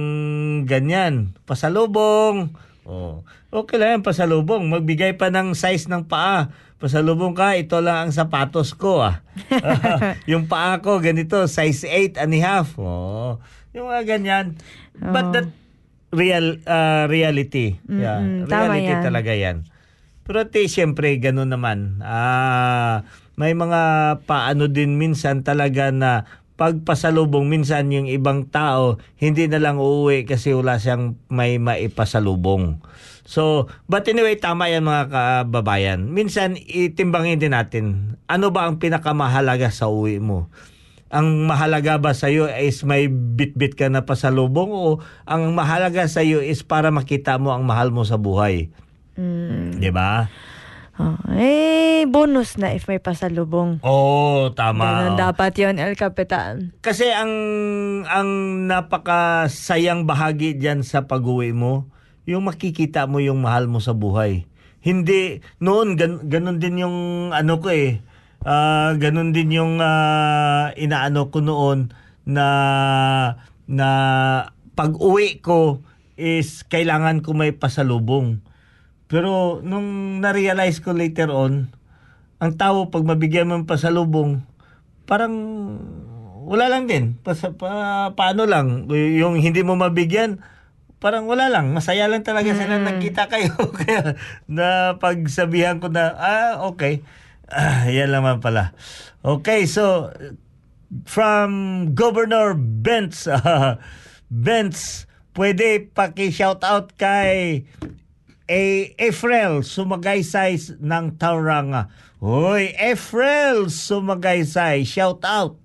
[0.64, 2.57] ganyan, pasalubong.
[2.84, 4.68] Oh, okay lang yan, pasalubong.
[4.68, 6.53] Magbigay pa ng size ng paa.
[6.80, 9.24] Pasalubong ka, ito lang ang sapatos ko ah.
[10.30, 12.76] yung paa ko, ganito, size 8 and a half.
[12.76, 13.40] Oh,
[13.72, 14.47] yung mga ganyan.
[14.97, 15.49] But that
[16.14, 17.82] real uh, reality.
[17.90, 18.22] Yeah.
[18.22, 19.03] Mm-mm, tama reality yan.
[19.03, 19.57] talaga yan.
[20.24, 22.01] Pero te, siyempre, ganun naman.
[22.01, 23.05] Ah,
[23.35, 23.82] may mga
[24.26, 30.55] paano din minsan talaga na pagpasalubong, minsan yung ibang tao, hindi na lang uuwi kasi
[30.55, 32.78] wala siyang may maipasalubong.
[33.26, 36.14] So, but anyway, tama yan mga kababayan.
[36.14, 40.47] Minsan, itimbangin din natin, ano ba ang pinakamahalaga sa uwi mo?
[41.14, 44.99] ang mahalaga ba sa iyo is may bit-bit ka na pasalubong o
[45.30, 48.74] ang mahalaga sa iyo is para makita mo ang mahal mo sa buhay?
[49.14, 49.78] Mm.
[49.78, 50.26] 'Di ba?
[50.95, 53.82] Oh, eh, bonus na if may pasalubong.
[53.82, 55.11] Oo, tama.
[55.11, 56.70] Ganun dapat yon El Capitan.
[56.86, 57.34] Kasi ang
[58.07, 58.30] ang
[58.70, 61.90] napakasayang bahagi diyan sa pag-uwi mo,
[62.30, 64.47] yung makikita mo yung mahal mo sa buhay.
[64.86, 66.97] Hindi noon gan, ganun din yung
[67.34, 67.99] ano ko eh.
[68.47, 71.90] Ah, ganun din yung ah, inaano ko noon
[72.22, 72.47] na
[73.66, 73.88] na
[74.78, 75.82] pag-uwi ko
[76.14, 78.45] is kailangan ko may pasalubong.
[79.15, 81.71] Pero nung na-realize ko later on,
[82.43, 84.43] ang tao pag mabigyan mo ng pasalubong,
[85.07, 85.31] parang
[86.51, 87.15] wala lang din.
[87.23, 88.91] Pa, pa, paano lang?
[88.91, 90.43] Yung hindi mo mabigyan,
[90.99, 91.71] parang wala lang.
[91.71, 93.55] Masaya lang talaga sila nagkita kayo.
[93.79, 94.19] Kaya
[94.51, 97.07] na pagsabihan ko na, ah, okay.
[97.47, 98.75] Ah, yan naman pala.
[99.23, 100.11] Okay, so
[101.07, 101.51] from
[101.95, 103.79] Governor Benz, ah,
[104.27, 105.07] Benz,
[105.39, 107.62] pwede paki-shout out kay
[108.45, 108.92] A.
[109.01, 111.88] Efrel Sumagaysay ng Tauranga.
[112.20, 115.57] Hoy, Efrel Sumagaysay, shout out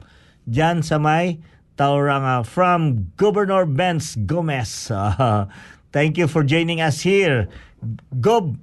[0.48, 1.44] dyan sa may
[1.76, 4.88] Tauranga from Governor Benz Gomez.
[4.96, 5.52] Ah,
[5.96, 7.52] thank you for joining us here.
[8.24, 8.56] Gob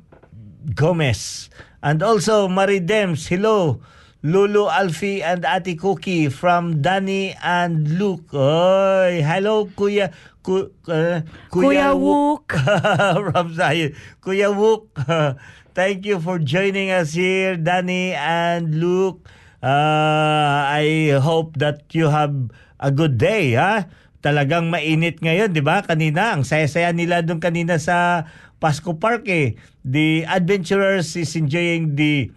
[0.72, 1.52] Gomez.
[1.84, 3.84] And also, Maridems, hello.
[4.26, 8.34] Lulu Alfie and Ate Cookie from Danny and Luke.
[8.34, 10.10] Oy, hello Kuya
[10.46, 12.54] Ku, uh, Kuya Wook.
[13.34, 13.98] from Zion.
[14.22, 14.94] Kuya Wook,
[15.74, 19.26] thank you for joining us here, Danny and Luke.
[19.58, 23.90] Uh, I hope that you have a good day, ha?
[24.22, 25.82] Talagang mainit ngayon, di ba?
[25.82, 28.30] Kanina, ang saya-saya nila doon kanina sa
[28.62, 29.58] Pasco Park eh.
[29.82, 32.30] The adventurers is enjoying the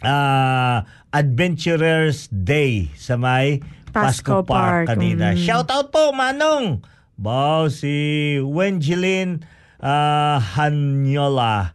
[0.00, 0.80] uh,
[1.12, 3.60] Adventurers Day sa may
[3.92, 4.96] Pasco, Pasco Park, Park.
[4.96, 5.36] kanina.
[5.36, 5.44] Mm.
[5.44, 6.93] Shout out po, Manong!
[7.14, 9.46] Wow, si Wenjelin
[9.78, 11.72] uh, Hanyola.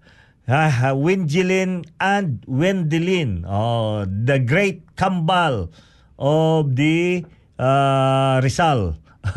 [0.50, 3.46] Ah, Wenjelin and Wendelin.
[3.48, 5.70] Oh, the great kambal
[6.18, 7.24] of the
[7.56, 8.98] uh, Rizal.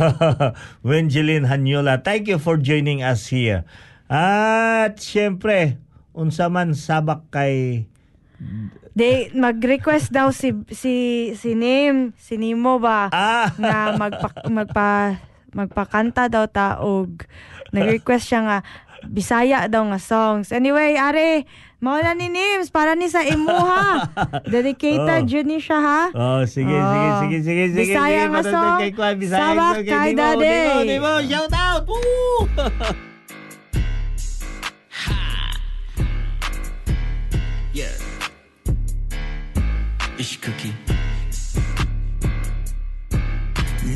[0.86, 2.03] Wenjelin Hanyola.
[2.03, 3.62] Thank you for joining us here.
[4.09, 5.78] At syempre,
[6.16, 7.86] unsa man sabak kay
[8.92, 10.94] They mag-request daw si si
[11.32, 13.48] si Nim, si Nimo ba Ah!
[13.57, 15.16] na magpa, magpa
[15.53, 17.24] magpakanta daw ta og
[17.72, 18.59] nag-request siya nga
[19.03, 20.55] Bisaya daw nga songs.
[20.55, 21.42] Anyway, are
[21.82, 24.07] mauna ni Nims para ni sa imuha.
[24.55, 25.32] Dedicated Oh.
[25.34, 26.03] yun ni siya ha.
[26.14, 27.18] Oh, sige, sige, Oh.
[27.18, 27.82] sige, sige, sige.
[27.82, 28.78] Bisaya sige, nga Matutunan song.
[28.78, 30.46] kay Kwan, Bisaya Sabak song, kay Daddy.
[30.46, 31.82] Dimo, Dimo, shout out!
[31.82, 32.46] Woo!
[37.72, 37.88] Yeah.
[40.20, 40.76] Ish cookie.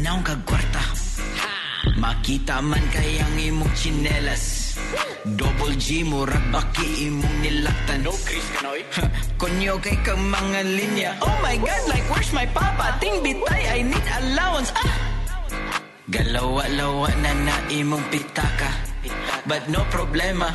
[0.02, 0.65] Naong kagkwarta.
[2.02, 2.10] Ha!
[2.20, 4.76] Kita man kayang imong chinelas.
[5.24, 8.04] Double G murag baki imong nilaktan.
[8.04, 8.82] No Chris Kanoy
[9.40, 11.10] Konyo kay kang mga linya.
[11.24, 12.98] Oh my god like where's my papa?
[13.00, 14.70] Ting bitay I need allowance.
[14.76, 14.92] Ah!
[16.06, 18.95] Galawa-lawa na na imong pitaka
[19.46, 20.50] But no problema.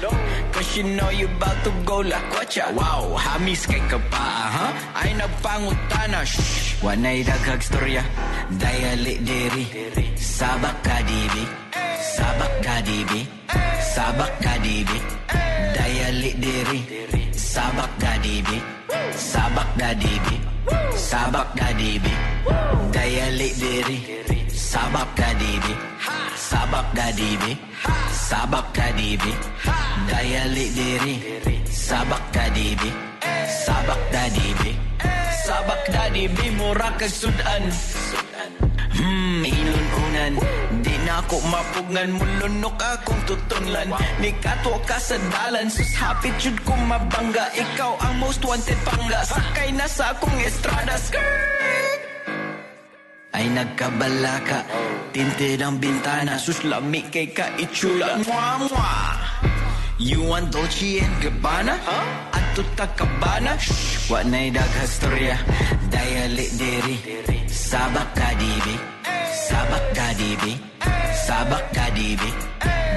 [0.51, 4.67] Cause you know you about to go la kwacha Wow, hamis kay kapaa, ha?
[4.99, 8.03] Ay nagpangutana Shh, wanay daghag storya
[8.51, 9.65] Dayali diri.
[10.19, 11.43] Sabak ka dibi.
[12.19, 13.21] Sabak ka dibi.
[13.79, 14.99] Sabak ka dibi.
[15.71, 16.79] Dayali diri.
[17.31, 18.59] Sabak ka dibi.
[19.15, 20.35] Sabak ka dibi.
[20.99, 22.13] Sabak ka dibi.
[22.91, 23.97] Dayali diri.
[24.51, 25.91] Sabak ka dibi
[26.51, 27.55] Sabak ka dibi
[28.11, 29.31] Sabak ka dibi
[30.03, 31.15] Dayali diri.
[31.63, 32.91] Sabak ka dibi
[33.47, 34.75] Sabak ka dibi
[35.47, 37.71] Sabak ka dibi Mura kag sudan.
[38.91, 40.33] Hmm, ilon unan.
[40.83, 43.87] Di na ako mapugngan Mulunok akong tutunlan
[44.19, 47.47] Ni kato ka sa dalan Sus hapit jud ko mabangga.
[47.55, 49.23] Ikaw ang most wanted pangga.
[49.23, 52.00] Sakay na sa akong estrada Skirt
[53.35, 54.59] ay nagkabala ka.
[55.11, 56.39] Tinted ang bintana.
[56.39, 59.15] Sus lami kay ka itsura Mwah mwah.
[60.01, 61.77] You want Dolce and Gabbana?
[61.77, 62.33] Huh?
[62.33, 62.57] At
[62.97, 63.53] kabana?
[63.61, 65.37] Shh, wa na'y daghag storya
[65.93, 66.95] Dayali diri.
[67.45, 68.75] Sabak ka dibi.
[69.29, 70.53] Sabak ka dibi.
[71.29, 72.31] Sabak ka dibi.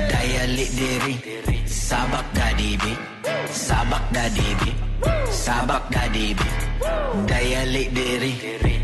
[0.09, 1.15] Dayali diri.
[1.69, 2.93] Sabak ka dibi.
[3.53, 4.94] Sabak ka dibi
[5.29, 6.49] Sabak ka dibi
[7.29, 8.33] Dayali diri.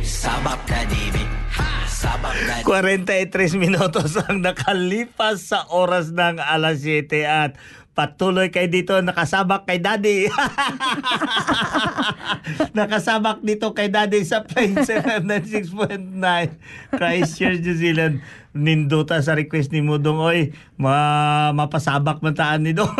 [0.04, 1.40] Sabak ka dibi
[2.64, 7.52] 43 minutos ang nakalipas sa oras ng alas 7 at
[8.00, 10.24] patuloy kay dito nakasabak kay daddy.
[12.78, 18.24] nakasabak dito kay daddy sa plane 796.9 Christchurch, New Zealand.
[18.50, 22.90] Ninduta sa request ni Mudong, oy, ma mapasabak man taan ni Dong.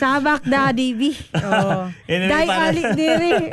[0.00, 1.10] Sabak daddy B.
[1.42, 1.90] Oh.
[2.06, 3.50] Anyway, para- alik diri.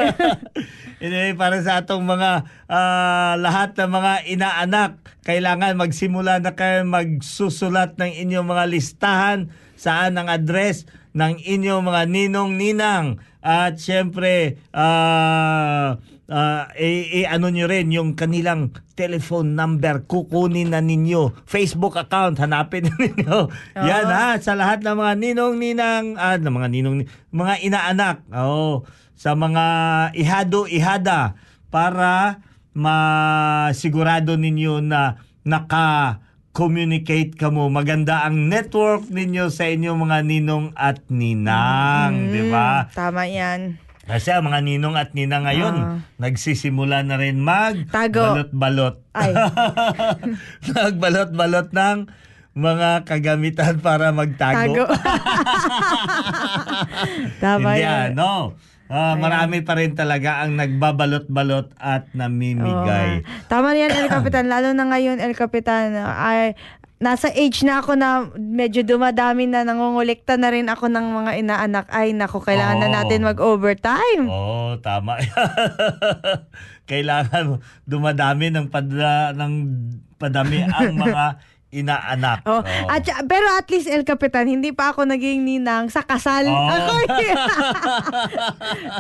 [1.04, 4.91] Anyway, para sa atong mga ah, lahat ng mga inaanak,
[5.28, 12.02] kailangan magsimula na kayo magsusulat ng inyong mga listahan saan ang address ng inyong mga
[12.10, 13.22] ninong-ninang.
[13.40, 15.96] At syempre, ah
[16.28, 21.32] ah, i- i-ano nyo rin yung kanilang telephone number, kukunin na ninyo.
[21.48, 23.40] Facebook account, hanapin na ninyo.
[23.80, 26.96] Yan ha, sa lahat ng mga ninong-ninang, ah, ng mga ninong,
[27.32, 28.18] mga inaanak.
[28.36, 28.84] Oo
[29.18, 29.66] sa mga
[30.14, 31.34] ihado-ihada
[31.74, 32.46] para
[32.78, 35.18] masigurado ninyo na
[36.58, 37.70] naka-communicate ka mo.
[37.70, 42.89] Maganda ang network ninyo sa inyong mga ninong at ninang, di ba?
[42.89, 43.78] Tama yan.
[44.08, 45.97] Kasi ang mga ninong at ninang ngayon, Ah.
[46.18, 48.41] nagsisimula na rin mag Tago.
[48.41, 48.95] balot-balot.
[49.14, 49.38] Ay.
[50.74, 51.97] Nagbalot-balot ng
[52.58, 54.58] mga kagamitan para magtago.
[54.58, 54.84] Tago.
[57.38, 58.18] Tama Hindi yan.
[58.18, 58.58] ano.
[58.88, 63.20] Ah, marami pa rin talaga ang nagbabalot-balot at namimigay.
[63.20, 63.28] Oo.
[63.52, 64.48] Tama yan, El Capitan.
[64.54, 66.56] Lalo na ngayon, El Capitan, ay
[66.98, 71.86] nasa age na ako na medyo dumadami na nangungulekta na rin ako ng mga inaanak.
[71.94, 72.96] Ay, naku, kailangan na Oo.
[72.96, 74.26] natin mag-overtime.
[74.26, 75.20] Oo, tama.
[76.90, 79.54] Kailangan dumadami ng padla ng
[80.18, 81.24] padami ang mga
[81.72, 82.47] inaanak.
[82.47, 82.63] Oh.
[82.63, 82.88] Oo.
[82.88, 86.47] At, pero at least, El Capitan, hindi pa ako naging ninang sa kasal.
[86.47, 86.70] Oo.
[86.78, 86.93] Ako,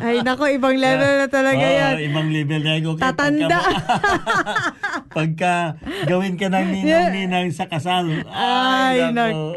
[0.03, 1.93] ay, naku, ibang level na talaga Oo, yan.
[2.03, 3.59] ibang level na yung Tatanda.
[3.59, 3.85] Pagka,
[5.15, 5.53] pagka
[6.09, 8.07] gawin ka ng ninang-ninang sa kasal.
[8.27, 9.55] Ay, nako.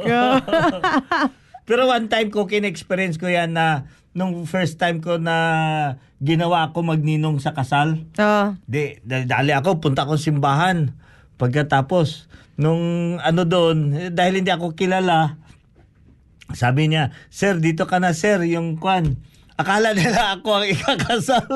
[1.66, 5.36] Pero one time ko, kin-experience ko yan na nung first time ko na
[6.18, 8.06] ginawa ako magninong sa kasal.
[8.18, 8.54] Oh.
[8.66, 10.92] Di, dali dali ako, punta akong simbahan.
[11.40, 12.28] Pagkatapos,
[12.60, 15.40] nung ano doon, eh, dahil hindi ako kilala,
[16.52, 19.16] sabi niya, Sir, dito ka na, sir, yung kwan.
[19.56, 21.48] Akala nila ako ang ikakasal.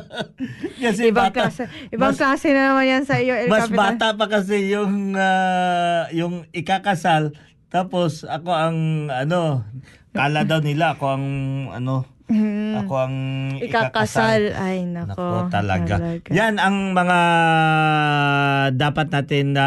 [0.84, 1.64] kasi Ibang bata, klase.
[1.92, 3.80] Ibang mas, klase na naman yan sa iyo, El mas Capitan.
[3.80, 7.32] bata pa kasi yung, ah, yung ikakasal.
[7.72, 8.78] Tapos ako ang
[9.10, 9.64] ano,
[10.14, 11.26] kala daw nila ako ang
[11.74, 13.16] ano, ako ang
[13.54, 13.70] Mm-hmm.
[13.70, 14.42] Ikakasal.
[14.56, 15.14] Ay, nako.
[15.14, 15.94] Nako, talaga.
[16.32, 17.20] Yan ang mga
[18.74, 19.66] dapat natin na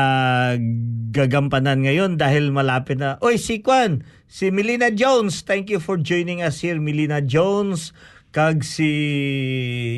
[1.14, 3.22] gagampanan ngayon dahil malapit na.
[3.22, 5.46] Oy, si Kwan, si Melina Jones.
[5.46, 7.94] Thank you for joining us here, Melina Jones.
[8.36, 8.92] Kag si,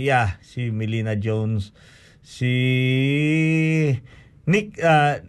[0.05, 1.73] yeah, si Melina Jones.
[2.21, 2.53] Si
[4.45, 5.23] Nick, uh,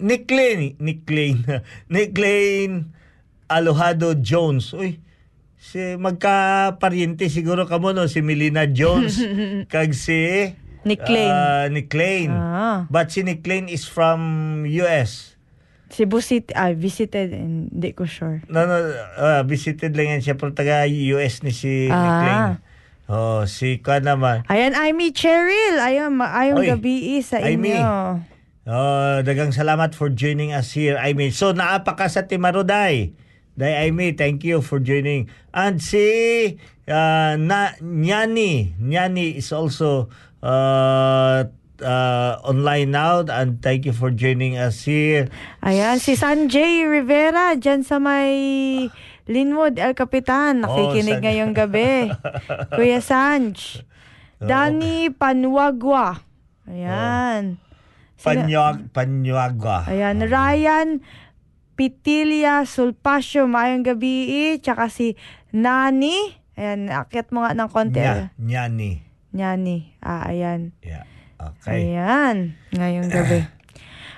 [0.00, 1.62] Nick Lane, Nick Lane,
[1.92, 2.90] Nick Lane
[3.46, 4.74] Alojado Jones.
[4.74, 4.98] Uy,
[5.62, 9.22] si magka-pariente siguro kamo no si Melina Jones
[9.72, 10.50] kag si
[10.82, 11.30] Nick Lane.
[11.30, 12.34] ah, Nick Lane.
[12.34, 12.90] Ah.
[12.90, 14.18] But si Nick Lane is from
[14.82, 15.38] US.
[15.94, 18.42] Cebu City, ah, visited, hindi ko sure.
[18.50, 20.82] No, no, ah, visited lang yan siya pero taga
[21.14, 21.94] US ni si Ah.
[21.94, 22.42] McLean.
[23.06, 24.42] Oh, si Kwa naman.
[24.50, 25.78] Ayan, Amy Cheryl.
[25.78, 27.78] Ayun, maayong Oy, gabi sa Amy.
[27.78, 28.18] inyo.
[28.66, 30.98] Oh, dagang salamat for joining us here.
[30.98, 33.14] I mean, so naapa ka sa Timaruday.
[33.52, 35.28] Day Amy, thank you for joining.
[35.52, 36.56] And si
[36.88, 40.08] uh, na Nyani, Nyani is also
[40.40, 41.44] uh,
[41.82, 45.28] uh, online now and thank you for joining us here.
[45.60, 48.88] Ayan, si Sanjay Rivera, dyan sa may
[49.28, 50.64] Linwood, El Capitan.
[50.64, 52.08] Nakikinig Oh, ngayong gabi.
[52.74, 53.84] Kuya Sanj.
[54.42, 56.18] Danny Panwagwa.
[56.66, 57.60] Ayan.
[58.18, 59.86] Sina- Panyag, Panyagwa.
[59.86, 60.88] Ayan, Ryan
[61.82, 64.54] Pitilia Sulpasio, mayong gabi.
[64.62, 65.18] Tsaka si
[65.50, 66.14] Nani.
[66.54, 67.98] Ayan, akyat mo nga ng konti.
[67.98, 69.02] Nya, Nyani.
[69.34, 69.98] Nyani.
[69.98, 70.70] Ah, ayan.
[70.78, 71.02] Yeah.
[71.42, 71.90] Okay.
[71.90, 73.42] Ayan, ngayong gabi.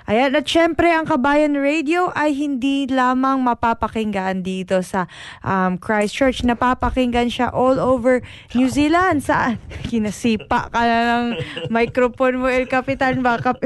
[0.04, 5.08] Ayan, at syempre ang Kabayan Radio ay hindi lamang mapapakinggan dito sa
[5.40, 6.44] um, Christchurch.
[6.44, 8.20] Napapakinggan siya all over
[8.52, 9.24] New Zealand.
[9.24, 9.56] Saan?
[9.88, 11.26] Kinasipa ka na ng
[11.72, 13.24] microphone mo, El Capitan.
[13.24, 13.54] Baka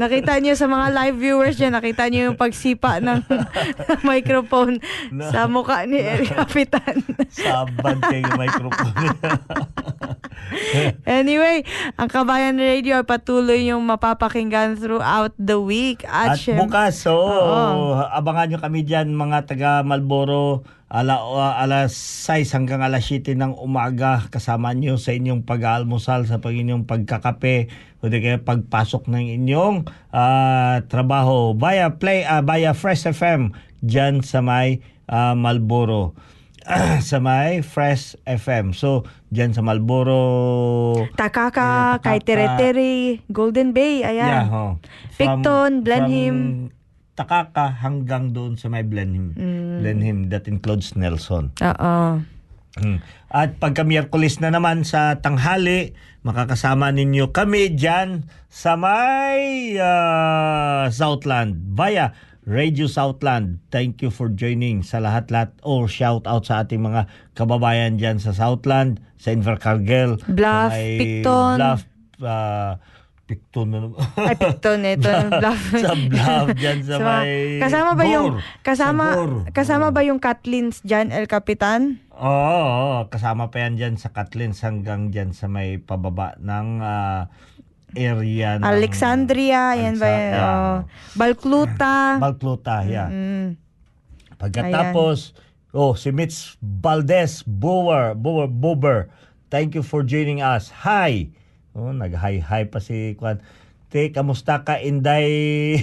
[0.00, 3.24] nakita niyo sa mga live viewers dyan, nakita niyo yung pagsipa ng
[4.10, 4.84] microphone
[5.32, 7.00] sa mukha ni El Capitan.
[7.32, 9.16] Saban kay microphone.
[11.04, 11.64] Anyway,
[11.96, 16.02] ang Kabayan Radio ay patuloy yung mapapakinggan throughout the week.
[16.08, 17.98] At, At syem- bukas, so, Oo.
[17.98, 21.92] abangan nyo kami dyan mga taga Malboro ala, uh, alas
[22.24, 27.68] 6 hanggang alas 7 ng umaga kasama nyo sa inyong pag-aalmusal sa pag inyong pagkakape
[28.00, 33.52] o di kaya pagpasok ng inyong ah, trabaho via play ah, via Fresh FM
[33.84, 36.16] dyan sa may ah, Malboro
[37.08, 42.04] sa may Fresh FM so dyan sa Malboro Takaka, Takaka.
[42.04, 42.46] kay Tere
[43.32, 44.46] Golden Bay, Yeah, ayan.
[44.52, 44.64] ho.
[45.16, 46.36] Picton, Blenheim.
[46.68, 46.76] From
[47.18, 49.34] Takaka hanggang doon sa may Blenheim.
[49.34, 49.82] Mm.
[49.82, 51.50] Blenheim, that includes Nelson.
[51.58, 52.22] Oo.
[52.78, 52.98] Hmm.
[53.26, 61.58] At pagka Miyerkules na naman sa tanghali, makakasama ninyo kami dyan sa may ah, Southland
[61.74, 62.14] via
[62.48, 63.60] Radio Southland.
[63.68, 67.04] Thank you for joining sa lahat-lahat or shout out sa ating mga
[67.36, 71.56] kababayan dyan sa Southland, sa Invercargill, Bluff, sa may Picton.
[71.60, 71.80] Bluff,
[72.24, 72.80] ah,
[73.28, 74.00] Picton na naman.
[74.16, 75.12] Ay, Picton, ito.
[75.28, 75.62] bluff.
[75.76, 79.04] sa bluff dyan sa, may kasama ba yung kasama
[79.52, 82.00] kasama ba yung Katlins dyan, El Capitan?
[82.16, 87.28] Oo, oo, kasama pa yan dyan sa Catlins hanggang dyan sa may pababa ng ah,
[87.96, 90.32] area ng Alexandria, yan ba yan?
[90.34, 90.44] Alexandria.
[90.44, 90.76] Oh.
[91.16, 91.94] Balcluta.
[92.20, 93.08] Balcluta, yeah.
[93.08, 93.56] Mm.
[94.36, 95.32] Pagkatapos,
[95.72, 99.08] oh, si Mitch Valdez, Bower, Bower, Bober,
[99.48, 100.68] thank you for joining us.
[100.84, 101.32] Hi!
[101.72, 103.40] Oh, nag-hi-hi pa si Kwan.
[103.88, 105.80] Te, kamusta ka, Inday?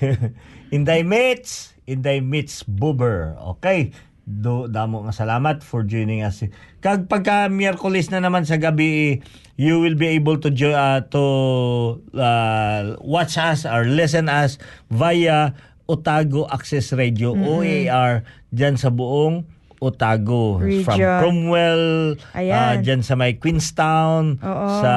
[0.74, 1.76] Inday Mitch?
[1.84, 3.36] Inday Mitch Bober.
[3.56, 3.92] Okay.
[4.28, 6.44] Do, damo nga salamat for joining us.
[6.84, 9.24] Kag pagka Miyerkules na naman sa gabi,
[9.56, 11.24] you will be able to jo- uh, to
[12.12, 14.60] uh, watch us or listen us
[14.92, 15.56] via
[15.88, 18.20] Otago Access Radio, OAR,
[18.52, 19.48] dyan sa buong
[19.78, 20.58] Otago.
[20.58, 21.18] From Region.
[21.22, 21.86] Cromwell,
[22.34, 22.54] Ayan.
[22.54, 24.68] ah, dyan sa may Queenstown, Oo.
[24.82, 24.92] sa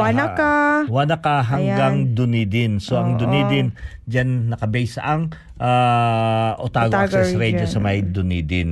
[0.00, 0.88] Wanaka.
[0.88, 2.16] Wanaka hanggang Ayan.
[2.16, 2.72] Dunedin.
[2.80, 3.20] So ang Oo.
[3.20, 5.30] Dunedin, dyan nakabase ang
[5.60, 7.70] ah, Otago, Otago Access Radio region.
[7.70, 8.70] sa may Dunedin.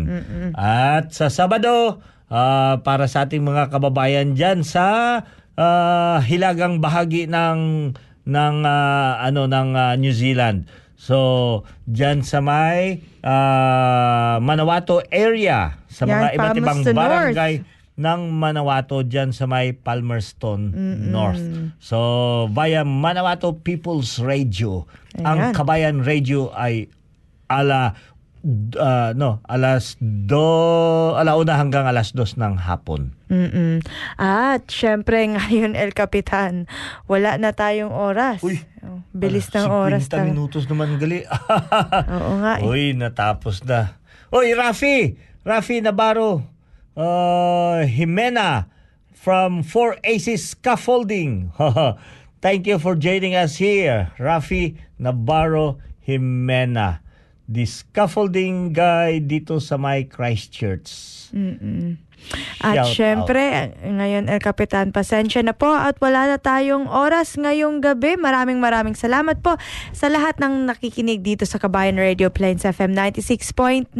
[0.57, 5.21] At sa Sabado, ah, para sa ating mga kababayan dyan sa
[5.55, 7.93] ah, hilagang bahagi ng
[8.27, 10.65] ng ah, ano ng ah, New Zealand.
[10.97, 16.97] So, dyan sa may ah, Manawato area, sa Yan, mga iba't ibang North.
[16.97, 17.55] barangay
[17.97, 20.73] ng Manawato dyan sa may Palmerston
[21.13, 21.41] North.
[21.81, 21.97] So,
[22.53, 24.85] via Manawato People's Radio.
[25.21, 25.53] Ang Ayan.
[25.57, 26.93] Kabayan Radio ay
[27.49, 27.97] ala
[28.45, 33.17] uh, no, alas do alauna hanggang alas dos ng hapon.
[33.33, 33.83] Mm-mm.
[34.21, 36.71] At syempre ngayon El Capitan,
[37.11, 38.43] wala na tayong oras.
[38.45, 38.61] Uy,
[39.17, 40.25] Bilis ng oras 50 na.
[40.31, 41.25] minutos naman gali.
[42.15, 42.67] Oo nga eh.
[42.67, 43.99] Uy, natapos na.
[44.31, 45.17] Uy, Rafi!
[45.47, 46.43] Rafi Navarro.
[46.97, 48.67] Uh, Jimena
[49.13, 51.53] from 4 Aces Scaffolding.
[52.45, 54.13] Thank you for joining us here.
[54.19, 57.06] Rafi Navarro Jimena.
[57.47, 61.31] The scaffolding guy dito sa my Christchurch.
[61.31, 62.06] Mm-mm.
[62.61, 67.79] At Shout syempre, ngayon El Capitan, pasensya na po at wala na tayong oras ngayong
[67.85, 68.19] gabi.
[68.19, 69.55] Maraming maraming salamat po
[69.95, 73.95] sa lahat ng nakikinig dito sa Kabayan Radio Plains FM 96.9.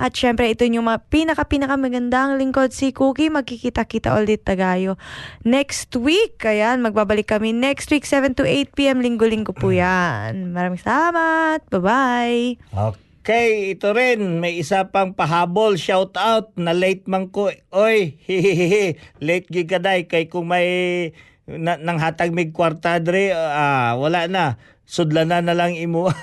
[0.00, 3.28] At syempre, ito yung pinaka-pinaka magandang lingkod si Cookie.
[3.28, 4.96] Magkikita-kita ulit tagayo
[5.44, 6.40] next week.
[6.46, 8.98] Ayan, magbabalik kami next week 7 to 8 p.m.
[9.04, 10.56] Linggo-linggo po yan.
[10.56, 11.62] Maraming salamat.
[11.68, 12.58] Bye-bye.
[12.72, 13.05] Okay,
[13.74, 14.38] ito rin.
[14.38, 15.74] May isa pang pahabol.
[15.74, 17.50] Shout out na late man ko.
[17.74, 18.94] Oy, hihihi.
[19.18, 20.06] Late gigaday.
[20.06, 21.10] Kay kung may
[21.50, 24.62] na, nang hatag mig kwarta dre, ah, wala na.
[24.86, 26.14] Sudlanan na lang imo.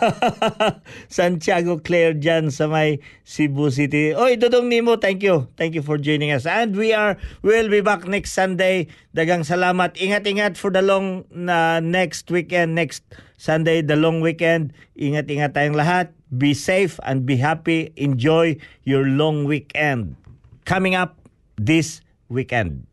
[1.12, 4.16] Santiago Claire dyan sa may Cebu City.
[4.16, 5.52] Oy, Dudong Nimo, thank you.
[5.60, 6.48] Thank you for joining us.
[6.48, 8.88] And we are, we'll be back next Sunday.
[9.12, 10.00] Dagang salamat.
[10.00, 13.04] Ingat-ingat for the long na next weekend, next
[13.36, 14.72] Sunday, the long weekend.
[14.96, 16.16] Ingat-ingat tayong lahat.
[16.38, 17.94] Be safe and be happy.
[17.96, 20.16] Enjoy your long weekend.
[20.66, 21.18] Coming up
[21.58, 22.88] this weekend.